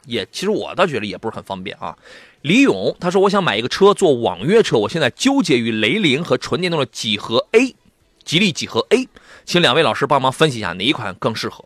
[0.05, 1.97] 也其实我倒觉得也不是很方便啊。
[2.41, 7.75] 李勇他说：“我想买一个车做网约车，我现在纠结于雷凌和纯电动的几何 A，
[8.23, 9.07] 吉利几何 A，
[9.51, 11.65] 请两位老师帮忙分析一下哪一款更适合。”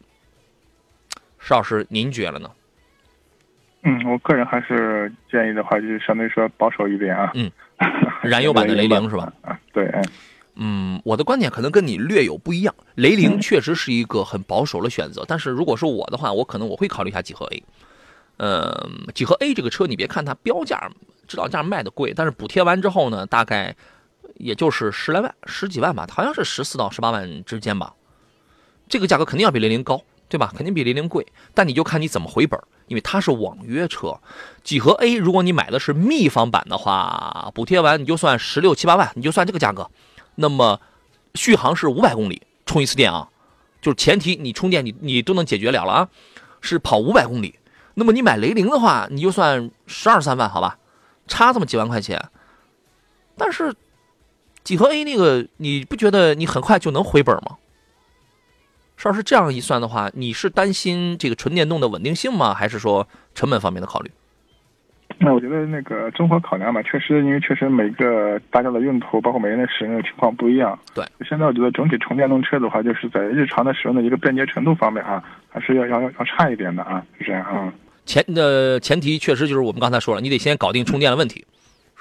[1.38, 2.50] 石老师，您觉得呢？
[3.84, 7.30] 嗯，我个人还是建议的话，就是相对说保守一点啊。
[7.36, 7.52] 嗯，
[8.24, 9.32] 燃油版的雷凌 是吧？
[9.44, 10.04] 啊，对，嗯。
[10.56, 12.74] 嗯，我的观点可能跟你略有不一样。
[12.96, 17.64] 雷凌确实是一个很保守的选择，但是如果是我的话，我可能我会考虑一下几何 A。
[18.38, 20.90] 呃，几何 A 这个车，你别看它标价
[21.28, 23.76] 指导价卖的贵，但是补贴完之后呢，大概
[24.36, 27.94] 也就是十来万、十几万吧，好像是十四到十八万之间吧。
[28.88, 30.54] 这个价格肯定要比雷凌高，对吧？
[30.56, 34.20] 肯定比雷凌贵，但你就看你怎么回本，因为它是网约车。
[34.64, 39.90] 几何 A 如果你买的是秘方版的话，补贴完你就算十六七八万，你就算这个价格。
[40.36, 40.80] 那么，
[41.34, 43.30] 续航是五百公里充一次电啊，
[43.82, 46.10] 就是前提你充电你你都能解决了了啊，
[46.62, 47.58] 是跑五百公里。
[47.96, 50.78] 那么你买雷凌的话，你就算十二三万好吧，
[51.28, 52.22] 差这么几万块钱。
[53.38, 53.74] 但是
[54.66, 57.56] 几何 A 那个你不觉得你很快就能回本吗？
[59.06, 62.54] 要是这样一算的话，你是担心这个纯电动的稳定性吗？
[62.54, 64.10] 还是说成本方面的考虑？
[65.20, 70.78] 那我觉得那个综合考量吧，确实，因为确实每个大家的用途，包括每个人的使用情况不一样。
[70.94, 77.72] 对，现在我觉得整体纯电动车的话，就是在日常的使用的一个便捷程度方面啊，还是要要要要差一点的啊，是这样啊。
[78.06, 81.46] 前的前提确实就是我们刚才说了，你得先搞定充电的问题，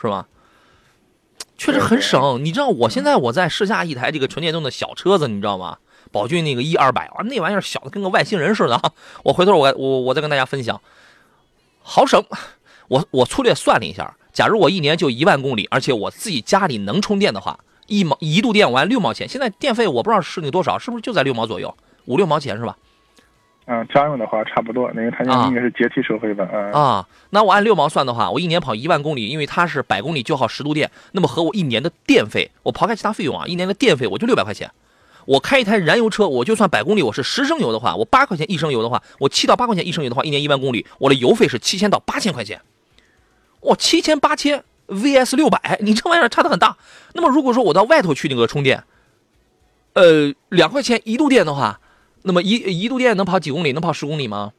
[0.00, 0.26] 是吧？
[1.56, 2.44] 确实很省。
[2.44, 5.78] 你知道我现在我在试驾一台这个纯电动的小车子，你知道吗？
[6.12, 8.80] 宝骏那个 E 二百啊，那玩意儿小的跟个外星人似的。
[9.22, 10.80] 我回头我我我再跟大家分享。
[11.82, 12.24] 好省。
[12.88, 19.26] 我我粗略算了一下，假如我一年就一万公里，而且我自己家里能充电的话，一毛一度电我按六毛钱。
[19.26, 22.76] 现在电费我不知道是那多少，是不是就在六毛左右，五六毛钱是吧？
[23.66, 26.46] 嗯，家用的话差不多，因为它应该是阶梯收费的。
[26.52, 34.70] 嗯啊，那我按六毛算的话，我一年跑一万公里，因为它是百公里就耗十度电，那么和我一年的电费，我刨开其他费用啊，一年的电费我就六百块钱。
[35.24, 42.60] 我开一台燃油车，我就算百公里我是十升油的话，我八块钱一升油的话，我七到八块钱一升油的话，一年一万公里，我的油费是七千到八千块钱。
[43.60, 46.76] 哇，七千八千 VS 六百，你这玩意儿差的很大。
[47.14, 48.84] 那么如果说我到外头去那个充电，
[49.94, 51.80] 呃，两块钱一度电的话。
[52.26, 53.72] 那么一一度电能跑几公里？
[53.72, 54.52] 能跑十公里吗？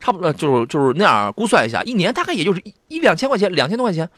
[0.00, 4.08] 差不多就是就是那样估算一下，一年大概也就是一一两千块钱，两千多块钱。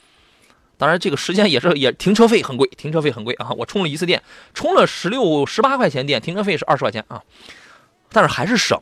[0.78, 3.50] 当然这个时间也是也停车费很贵，停车费很贵啊！
[3.56, 7.22] 我充了一次电，充了十六十八块钱电，停车费是二十块钱啊。
[8.10, 8.78] 但是还是省，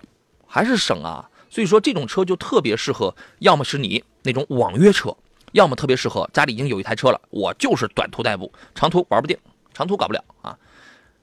[0.46, 1.30] 还是省啊！
[1.48, 5.14] 所以说这种车就特别适合，要么是你那种网约车，
[5.52, 9.38] 要么特别适合家里已经有一台车了，我就是短途代步，长途玩不定，
[9.72, 10.58] 长途搞不了啊。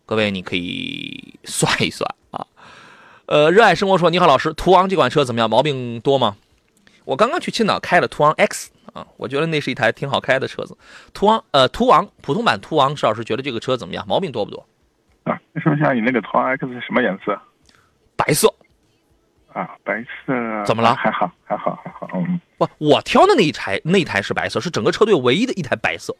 [0.05, 2.47] 各位你可以 算一算啊。
[3.31, 5.49] 呃，热爱生活说：“你好，老师，途昂这款车怎么样？
[5.49, 6.35] 毛病多吗？
[7.05, 10.75] 我刚刚去青岛开了途昂 X 啊，我觉得那是一台挺好开的车子。
[11.13, 14.05] 途昂，呃，途昂普通版途昂，石老师觉得这个车怎么样？
[14.05, 14.65] 毛病多不多？
[15.23, 17.39] 啊，说一下你那个途昂 X 是什么颜色？
[18.17, 18.53] 白色。
[19.53, 20.65] 啊，白色。
[20.65, 20.93] 怎么了？
[20.95, 22.09] 还好，还好，还好。
[22.13, 26.13] 嗯，不，我挑的那一台，那台是白色，是整个车队唯一的一台白色。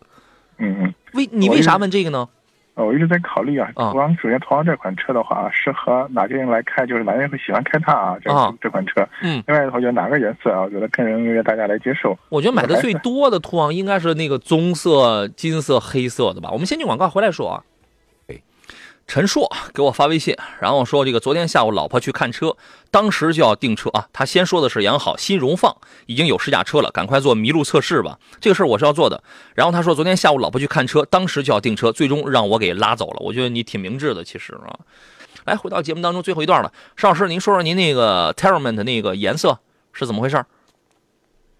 [0.60, 0.93] 嗯嗯。
[1.12, 2.30] 为你为啥问这个呢？
[2.85, 6.85] 我一直在考虑啊，途昂首先途昂这款车的话，适合哪些人来开？
[6.85, 8.17] 就是哪些人会喜欢开它啊？
[8.21, 8.29] 这
[8.61, 9.07] 这款车。
[9.21, 9.43] 嗯。
[9.47, 10.61] 另外的话，就哪个颜色啊？
[10.61, 12.17] 我觉得更容易大家来接受。
[12.29, 16.49] 我觉得买的最多的途昂应该是那个棕色、金色、黑色的吧。
[16.51, 17.63] 我们先进广告回来说啊。
[19.07, 22.55] 陈硕给我发微信，然后说这个昨天下午老婆去看车，
[22.91, 24.07] 当时就要订车啊。
[24.13, 28.17] 他先说的是养好新荣放已经有试驾车了，赶快做麋鹿测试吧。
[28.39, 29.21] 这个事儿我是要做的。
[29.53, 33.17] 然后他说昨天下午老婆去看车，当时就要订车，最终让我给拉走了。
[33.19, 34.79] 我觉得你挺明智的，其实啊。
[35.43, 39.59] 来，回到节目当中最后一段了，邵老师您说说您那个 Terrain 那个颜色
[39.91, 40.37] 是怎么回事？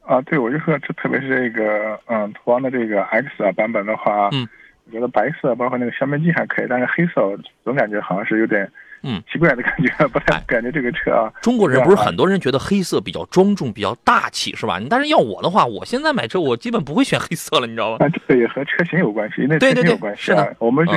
[0.04, 4.48] 啊，对，我就说这特别是这个嗯途昂的这个 X 啊版本的话，嗯。
[4.92, 7.22] 我觉得白色包括那个香槟金还可以，但是黑色
[7.64, 8.70] 总感觉好像是有点
[9.04, 11.32] 嗯奇怪的感觉，不太感觉这个车啊。
[11.42, 14.82] 中国人不是很多人觉得黑色比较庄重、比较大气，是吧？
[14.90, 17.98] 但是要我的话，我现在买车我基本不会选黑色了，你知道吗？
[18.10, 20.46] 这个也和车型有关系，那车型有关系啊。
[20.60, 20.92] 我们是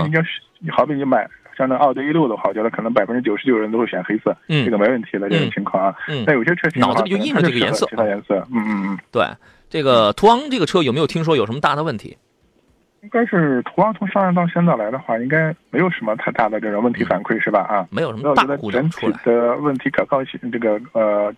[0.59, 1.24] 你好比你买
[1.57, 5.94] 像那奥迪 A 六的话，我觉得可能百分之九十九人都会选黑色，嗯，这个没问题的这种情况啊。
[6.09, 8.44] 嗯，但有些车型脑子里就印着这个颜色，其他颜色。
[8.52, 8.98] 嗯嗯嗯。
[9.12, 9.24] 对，
[9.70, 12.18] 这个途昂这个车有没有听说有什么大的问题？
[13.05, 17.61] 应该是途昂从上任到现在来的话，应该没有什么太大的这种问题反馈，是吧？
[17.61, 19.12] 啊，没有什么大故障出来。
[19.12, 21.31] 整体的问题可靠性，这个呃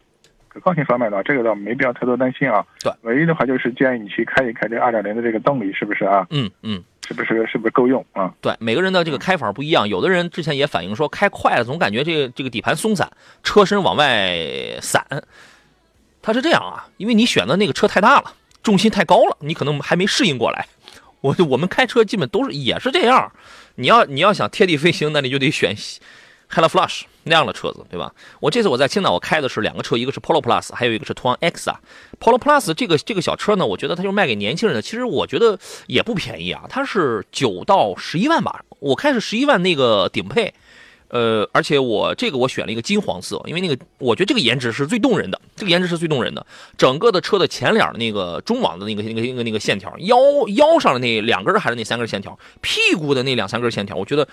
[0.47, 2.65] 可靠性方面的话，这个倒没必要太多担心啊。
[2.85, 6.25] 对，唯一的话就是建议你去开一开这二点零的这个动力，是不是啊？
[6.31, 8.33] 嗯嗯，是不是是不是够用啊？
[8.41, 13.11] 对，每个人的这个开法不一样，有的人之前也反映说开快了总感觉这个这个底盘松散，
[13.43, 14.39] 车身往外
[14.81, 15.05] 散。
[16.23, 20.65] 它是这样啊，因为你选的那个车太大了，重心太高了，你可能还没适应过来。
[21.27, 23.33] 我我们开车基本都是也是这样，
[23.75, 25.75] 你要你要想贴地飞行，那你就得选
[26.49, 28.13] h e l l Flash 那样的车子，对吧？
[28.39, 31.81] 我这次我在青岛，我开的是两个车，一个是 Polo Plus，还有一个是途昂 X 啊。
[32.21, 35.59] Polo Plus 这个这个小车呢，我觉得它就卖给年轻人的，其实我觉得
[35.89, 40.55] 也不便宜啊，它是九到十一万吧，我开是十一万那个顶配。
[41.09, 46.45] 呃，而且我这个我选了一个金黄色，因为那个我觉得这个颜值是最动人的，这个颜值是最动人的。
[46.77, 50.17] 整个的车的前脸的那个中网的那个那个那个那个线条，腰
[50.49, 54.29] 腰上的那两根还是那三根线条，屁股的那两三根线条，我觉得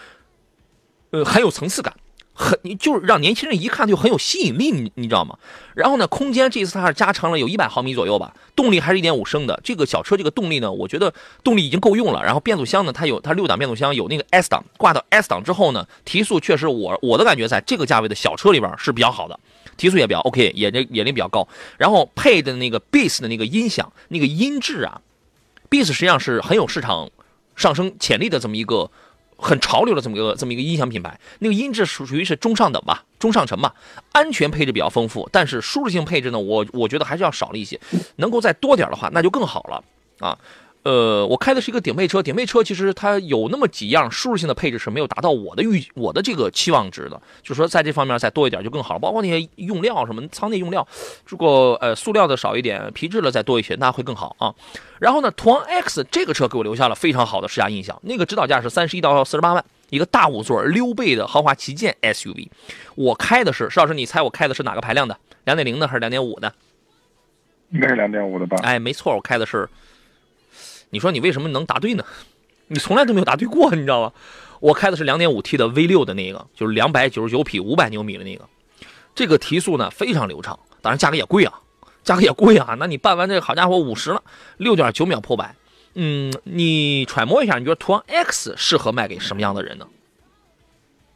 [1.12, 1.94] 呃很有层次感。
[2.36, 5.38] 很，你就是让年轻人一看就很有吸引力，你你知道吗？
[5.76, 9.60] 然后呢，空间这次它是加长了有一百毫米左右吧，动力还是一点五升的。
[9.64, 12.24] 这个小车这个动力呢，我觉得动力已经够用了。
[12.24, 19.40] 然后变速箱呢，它有它六档变速箱，有那个 S 档，挂到 S 档之后呢，提速确实我我的感觉在这个价位的小车里边是比较好的，
[19.78, 21.48] 提速也比较 OK，也这也力比较高。
[21.78, 25.02] 然后配的那个 Bass 的那个音响，那个音质啊
[25.70, 27.12] ，Bass 实际上是很有市场
[27.56, 28.90] 上升潜力的这么一个。
[29.44, 33.76] 很潮流的这么一个这么一个音响品牌，那个音质属属于是中上等吧，中上乘吧，
[34.14, 37.80] 安全配置比较丰富，但是舒适性配置呢，我我觉得还是要少了一些，
[38.16, 39.84] 能够再多点的话，那就更好了
[40.20, 40.38] 啊。
[40.84, 49.00] 呃，我开的是一个顶配车，顶配车其实它有那么几样舒适性的配置是没有达到我的预我的这个期望值的，就是说在这方面再多一点就更好了。
[49.00, 50.86] 包括那些用料什么舱内用料，
[51.26, 54.54] 如果呃塑料的少一点，皮质的再多一些，那会更好啊。
[55.00, 62.50] 然后呢，途昂 X 这个车给我留下了非常好的试驾印象，那个指导价是三十一到四十八万，一个大五座溜背的豪华旗舰 SUV。
[62.96, 65.18] 我开的是，石老师你猜我开的是哪个排量的？
[65.46, 66.54] 两点零的还是两点五的？
[67.70, 68.58] 应该是两点五的吧？
[68.64, 69.70] 哎，没错，我开的是。
[70.94, 72.06] 你说你为什么能答对呢？
[72.68, 74.14] 你从来都没有答对过，你知道吗？
[74.60, 78.48] 我开的是两点五 T 的 V 六的那个，就是两百九十九匹、五百牛米的那个。
[79.16, 81.54] 这个提速呢非常流畅，当然价格也贵啊，
[82.04, 82.76] 价格也贵啊。
[82.80, 84.22] 那你办完这个，好家伙，五十了，
[84.58, 85.56] 六点九秒破百。
[85.96, 89.88] 嗯，你揣摩一下，你觉得途昂 X 适合卖给什么样的人呢？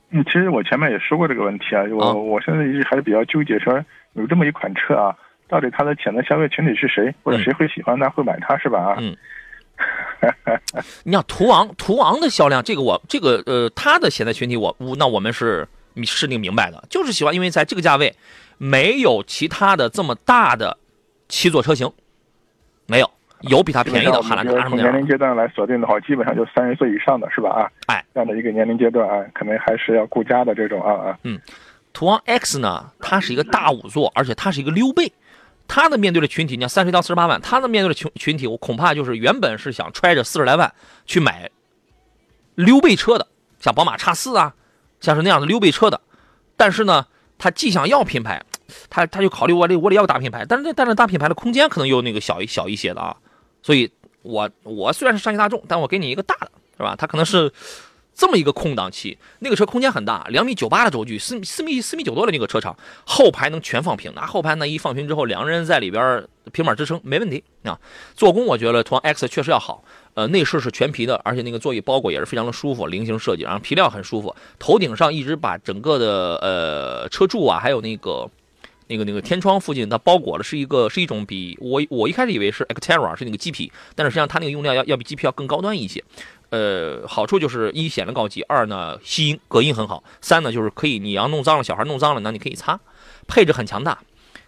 [0.09, 3.79] 嗯，其实我前面也说过这个问题啊，我我现在一直还是比较纠结，说
[4.13, 5.15] 有这么一款车啊，
[5.47, 8.79] 到底它的潜在消费群体是谁，或者谁会喜欢它，会买它，是吧？
[8.79, 9.15] 啊，嗯。
[11.03, 15.67] 你像途昂，途昂的销量，这个我这个呃，它的潜在群体，我我那我们是
[16.03, 18.15] 是定明白的，就是喜欢，因为在这个价位，
[18.57, 20.77] 没有其他的这么大的
[21.27, 21.91] 七座车型，
[22.85, 23.09] 没有。
[23.41, 24.81] 有比它便宜的汉兰达什么的。
[24.81, 27.51] 年龄阶段来锁定的话，基本上就三十岁以上的是吧？
[27.51, 31.19] 啊，哎，这样的一个年龄阶段啊，可能还是要顾家的这种啊啊。
[31.21, 31.39] 嗯，
[31.93, 35.13] 途昂 X 呢，它是一个大五座，而且它是一个溜背，
[35.67, 40.73] 他的面对的群体，你看三十到四十八万，他的面对的群群体，我恐怕就是原本是想揣着四十来万
[41.05, 41.51] 去买
[42.55, 43.27] 溜背车的，
[43.59, 44.55] 像宝马叉四啊，
[44.99, 45.99] 像是那样的溜背车的，
[46.55, 47.05] 但是呢，
[47.37, 48.43] 他既想要品牌，
[48.89, 53.15] 他他就考虑我得我得要个大品牌，但是但是大品牌的空间可能又那个小一小一些的啊。
[53.61, 53.91] 所以，
[54.21, 56.95] 我我虽然是上汽大众，但我给你一个大的，是吧？
[56.95, 57.51] 他可能是
[58.17, 59.17] 这么一个空档期。
[59.39, 64.11] 那个车空间很大，两米九八的轴距，四四米四米九多的那个车长，后排能全放平。
[64.15, 67.79] 拿后排那一放平之后，两个人在里边平板支撑没问题啊。
[68.15, 69.83] 做工我觉得途昂 X 确实要好，
[70.15, 74.35] 呃，内饰是全皮的，而且那个座椅包裹也是非常的舒服，菱形设计，然后皮料很舒服。
[74.57, 78.27] 头顶上一直把整个的呃车柱啊，还有那个。
[78.87, 86.03] 那个那个天窗附近，它包裹的是一个是一种比我我一开始以为是 Xterra 是那个麂皮，但是实际上它那个用料要要比麂皮要更高端一些。
[86.49, 92.79] 呃，好处就是一显得高级，二呢吸音隔音很好，三呢就是可以你要弄脏了，小孩弄脏了，那你可以擦。
[93.27, 93.99] 配置很强大，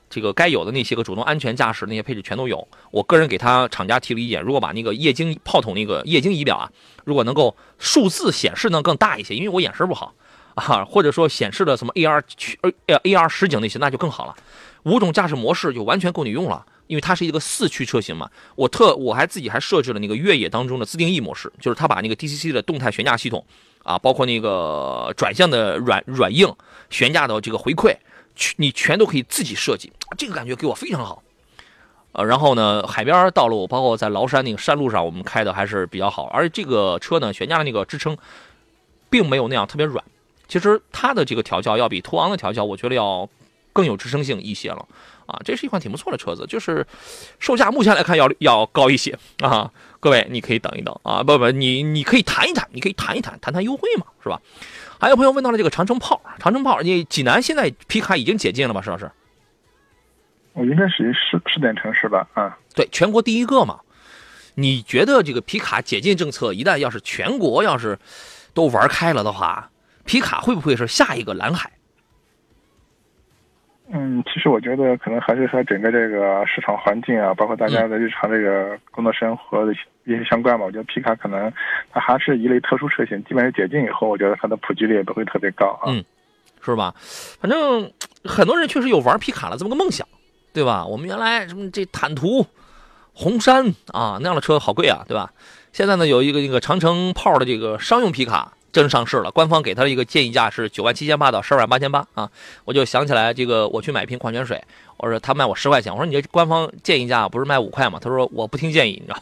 [0.10, 2.66] 这个该有的那些个主动安全驾驶那些配置全都有。
[2.92, 6.72] 我个人给他厂家提了意见，如果把那个液晶炮筒那个液晶仪表啊，
[7.04, 10.16] 如果能够数字显示能更大一些，因为我眼神不好。
[10.60, 12.22] 啊，或者说显示的什么 AR
[12.62, 14.36] 呃 AR 实景那些，那就更好了。
[14.84, 18.30] 五种驾驶模式就完全够你用了，因为它是一个四驱车型嘛。
[18.56, 23.46] 我特我还自己还设置了那个越野当中的自定义模式，就是它把那个 DCC 的动态悬架系统
[23.84, 26.52] 啊，包括那个转向的软软硬
[26.90, 27.96] 悬架的这个回馈，
[28.36, 31.22] 全你全都可以自己设计，这个感觉给我非常好。
[32.14, 38.18] 呃，然后呢，海边道路包括在崂山那个山路上，我们开的还是比较好，而这个车呢，悬架的那个支撑
[39.10, 40.04] 并没有那样特别软。
[40.50, 43.30] 其实它的这个调教要比途昂的调教，我觉得要
[43.72, 44.86] 更有支撑性一些了
[45.28, 45.40] 啊！
[45.46, 46.86] 这是一款挺不错的车子，就是
[47.40, 49.72] 售价目前来看要要高一些啊！
[50.00, 54.42] 各位你可以等一等啊，不不，你你可以谈一谈，你可以谈一谈，谈谈优惠嘛，是吧？
[55.00, 58.82] 还有朋友问到了这个长城炮，长城炮，你济南现在皮卡已经解禁了吧？
[58.82, 59.10] 石老师？
[60.54, 62.28] 我应该属于试试点城市吧？
[62.34, 63.80] 啊，对，全国第一个嘛。
[64.56, 67.98] 你觉得这个皮卡解禁政策一旦要是全国要是
[68.54, 69.70] 都玩开了的话？
[70.10, 71.70] 皮卡会不会是下一个蓝海？
[73.92, 79.72] 嗯，其实我觉得可能还是和整个这个市场环境啊，包括大家的日常这个工作生活的
[80.06, 80.66] 一些相关吧。
[80.66, 81.54] 我觉得皮卡可能
[81.92, 85.86] 它还是一类特殊车型，基本上解禁以后，我觉得它的普及率也不会特别高啊。
[85.86, 86.04] 嗯，
[86.66, 86.92] 是吧？
[87.40, 87.92] 反正
[88.24, 90.08] 很多人确实有玩皮卡的这么个梦想，
[90.52, 90.84] 对吧？
[90.88, 92.48] 我们原来什么这坦途、
[93.14, 95.32] 红杉啊那样的车好贵啊，对吧？
[95.72, 98.54] 现在呢有一个那个长城炮的这个商用皮卡。
[98.72, 102.30] 真上市了，官方给他的一个建议价是九万七千八到十二万八千八啊！
[102.66, 104.64] 我就想起来这个，我去买一瓶矿泉水，
[104.98, 108.00] 我说他卖我十块钱，我说你这官方建议价不是卖五块吗？
[108.02, 109.22] 他说我不听建议，你知道。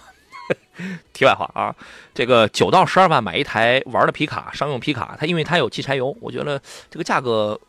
[1.12, 1.76] 题外话啊，
[2.14, 7.60] 这个九到十二万买一台玩的皮卡，商用皮卡，它因为它有汽柴油，我觉得这个价格。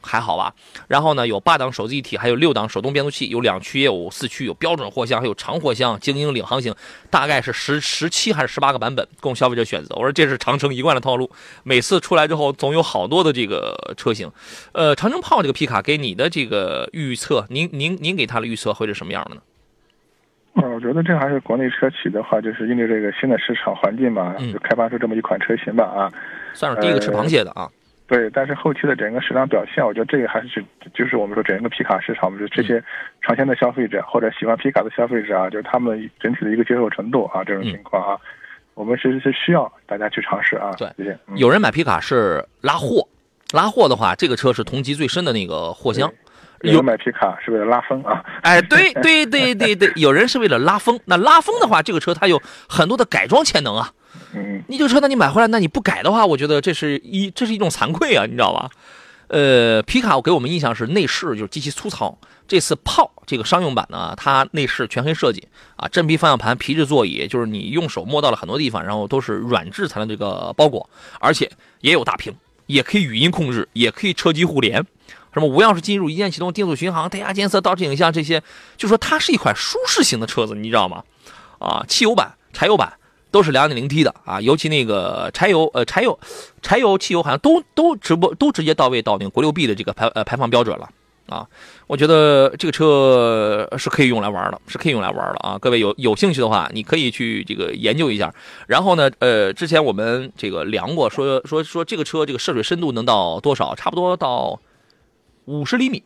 [0.00, 0.54] 还好吧，
[0.86, 6.74] 然后呢，有八档手自一体，还有六档手动变速器，有两驱也有四驱，有标准货箱，还有长货箱，精英领航型，
[7.10, 9.94] 大概是十十七还是十八个版本供消费者选择。
[9.96, 11.30] 我说这是长城一贯的套路，
[11.64, 14.30] 每次出来之后总有好多的这个车型。
[14.72, 19.42] 呃，长城炮这个皮卡给你的这个预测，您您您给它的预测会是什么样的呢？
[20.54, 26.12] 呃，我觉得这还是国内车企的话，就是因为这个新的市场环境嘛，就开发出这么一款车型吧啊，
[26.52, 27.68] 算是第一个吃螃蟹的啊。
[28.08, 32.82] 对，但是后期的整个市场表现，我觉得这个还是就是我们说整个皮卡市场，我们说这些
[33.20, 38.18] 尝鲜的消费者或者喜欢皮卡的消费者啊，就是他们整体的一个接受程度啊，这种情况啊，
[38.72, 40.72] 我们其实是需要大家去尝试啊。
[40.78, 40.90] 对，
[41.36, 43.06] 有人买皮卡是拉货，
[43.52, 46.10] 拉货的话，这个车是同级最深的那个货箱。
[46.62, 48.24] 有买皮卡是为了拉风啊？
[48.42, 50.98] 哎，对对对对对，有人是为了拉风。
[51.04, 53.92] 那拉风的话，这个车它有很多的改装潜能啊。
[54.34, 58.70] 嗯，你这个车，那你买回来，那你不改的话，我觉得这是一这是一种惭愧啊，你知道吧？
[59.28, 65.46] 呃，皮卡给我们印象是内饰就是极其粗糙，这次炮这个商用版呢，它内饰全黑设计
[65.76, 70.88] 啊，真皮方向盘、皮质座椅，就是你用手摸到了很多地方，然后都是软质才能这个包裹，
[71.20, 71.50] 而且
[71.82, 72.34] 也有大屏，
[72.66, 74.84] 也可以语音控制，也可以车机互联。
[75.34, 78.42] 什么无钥匙进入、一键启动、定速巡航、胎压监测、倒车影像这些，
[78.78, 81.04] 就说它是一款舒适型的车子，你知道吗？
[81.58, 82.94] 啊，汽油版、柴油版
[83.30, 86.18] 都是两点零 T 的啊，尤其那个柴油，呃，柴油、
[86.62, 90.88] 柴油、汽油好像都都直播都直接到位到那个国六 B 的这个排呃排放标准了
[91.26, 91.46] 啊。
[91.86, 95.58] 我觉得这个车是可以用来玩的，是可以用来玩的啊。
[95.58, 98.34] 各位有有兴趣的话，你可以去这个研究一下。
[98.66, 103.74] 然后呢，呃，之前我们这个量过，说说说这个车这个涉水深度能到多少？
[103.74, 104.60] 差不多到。
[105.50, 106.02] 五十厘米，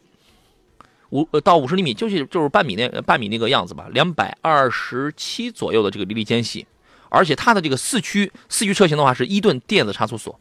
[1.11, 6.65] 五呃到五十厘米，就是就是半米那半米那个样子吧，两百二十七左右的这个离地间隙，
[7.13, 10.35] 而且它的这个四驱四驱车型的话是伊顿电子差速锁，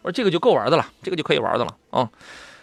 [0.00, 2.08] 我说这个就够玩的了，这个就可以玩的了啊。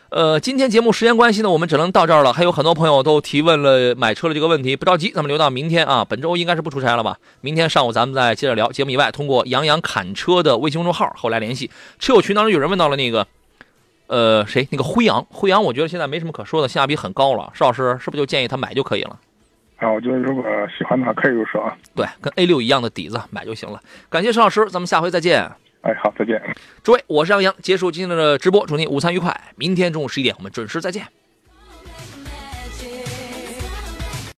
[0.09, 2.33] 呃，今天节目时间关系呢，我们只能到这儿了。
[2.33, 6.03] 还有很多朋友都提问了买车的这个问题，不着急，咱们留到明天啊。
[6.03, 7.19] 本周应该是不出差了吧？
[7.41, 8.71] 明天上午咱们再接着聊。
[8.71, 11.69] 节目以外，通过杨洋侃车的微信公众号后来联系。
[11.99, 13.27] 车友群当中有人问到了那个。
[14.07, 14.67] 呃，谁？
[14.71, 17.51] 那个辉昂，辉昂，我觉得现在没什么可说的，性价比很高了。
[17.53, 19.15] 邵老师是不是就建议他买就可以了？
[19.79, 20.43] 啊，我觉得如果
[20.77, 21.75] 喜欢的话可以入手啊。
[21.95, 23.79] 对，跟 A 六一样的底子，买就行了。
[24.09, 25.41] 感谢邵老师，咱们下回再见。
[25.81, 26.41] 哎，好，再见。
[26.83, 29.33] 诸位，我是杨洋，结束今天的直播，祝您午餐愉快。
[29.55, 31.07] 明天中午十一点，我们准时再见。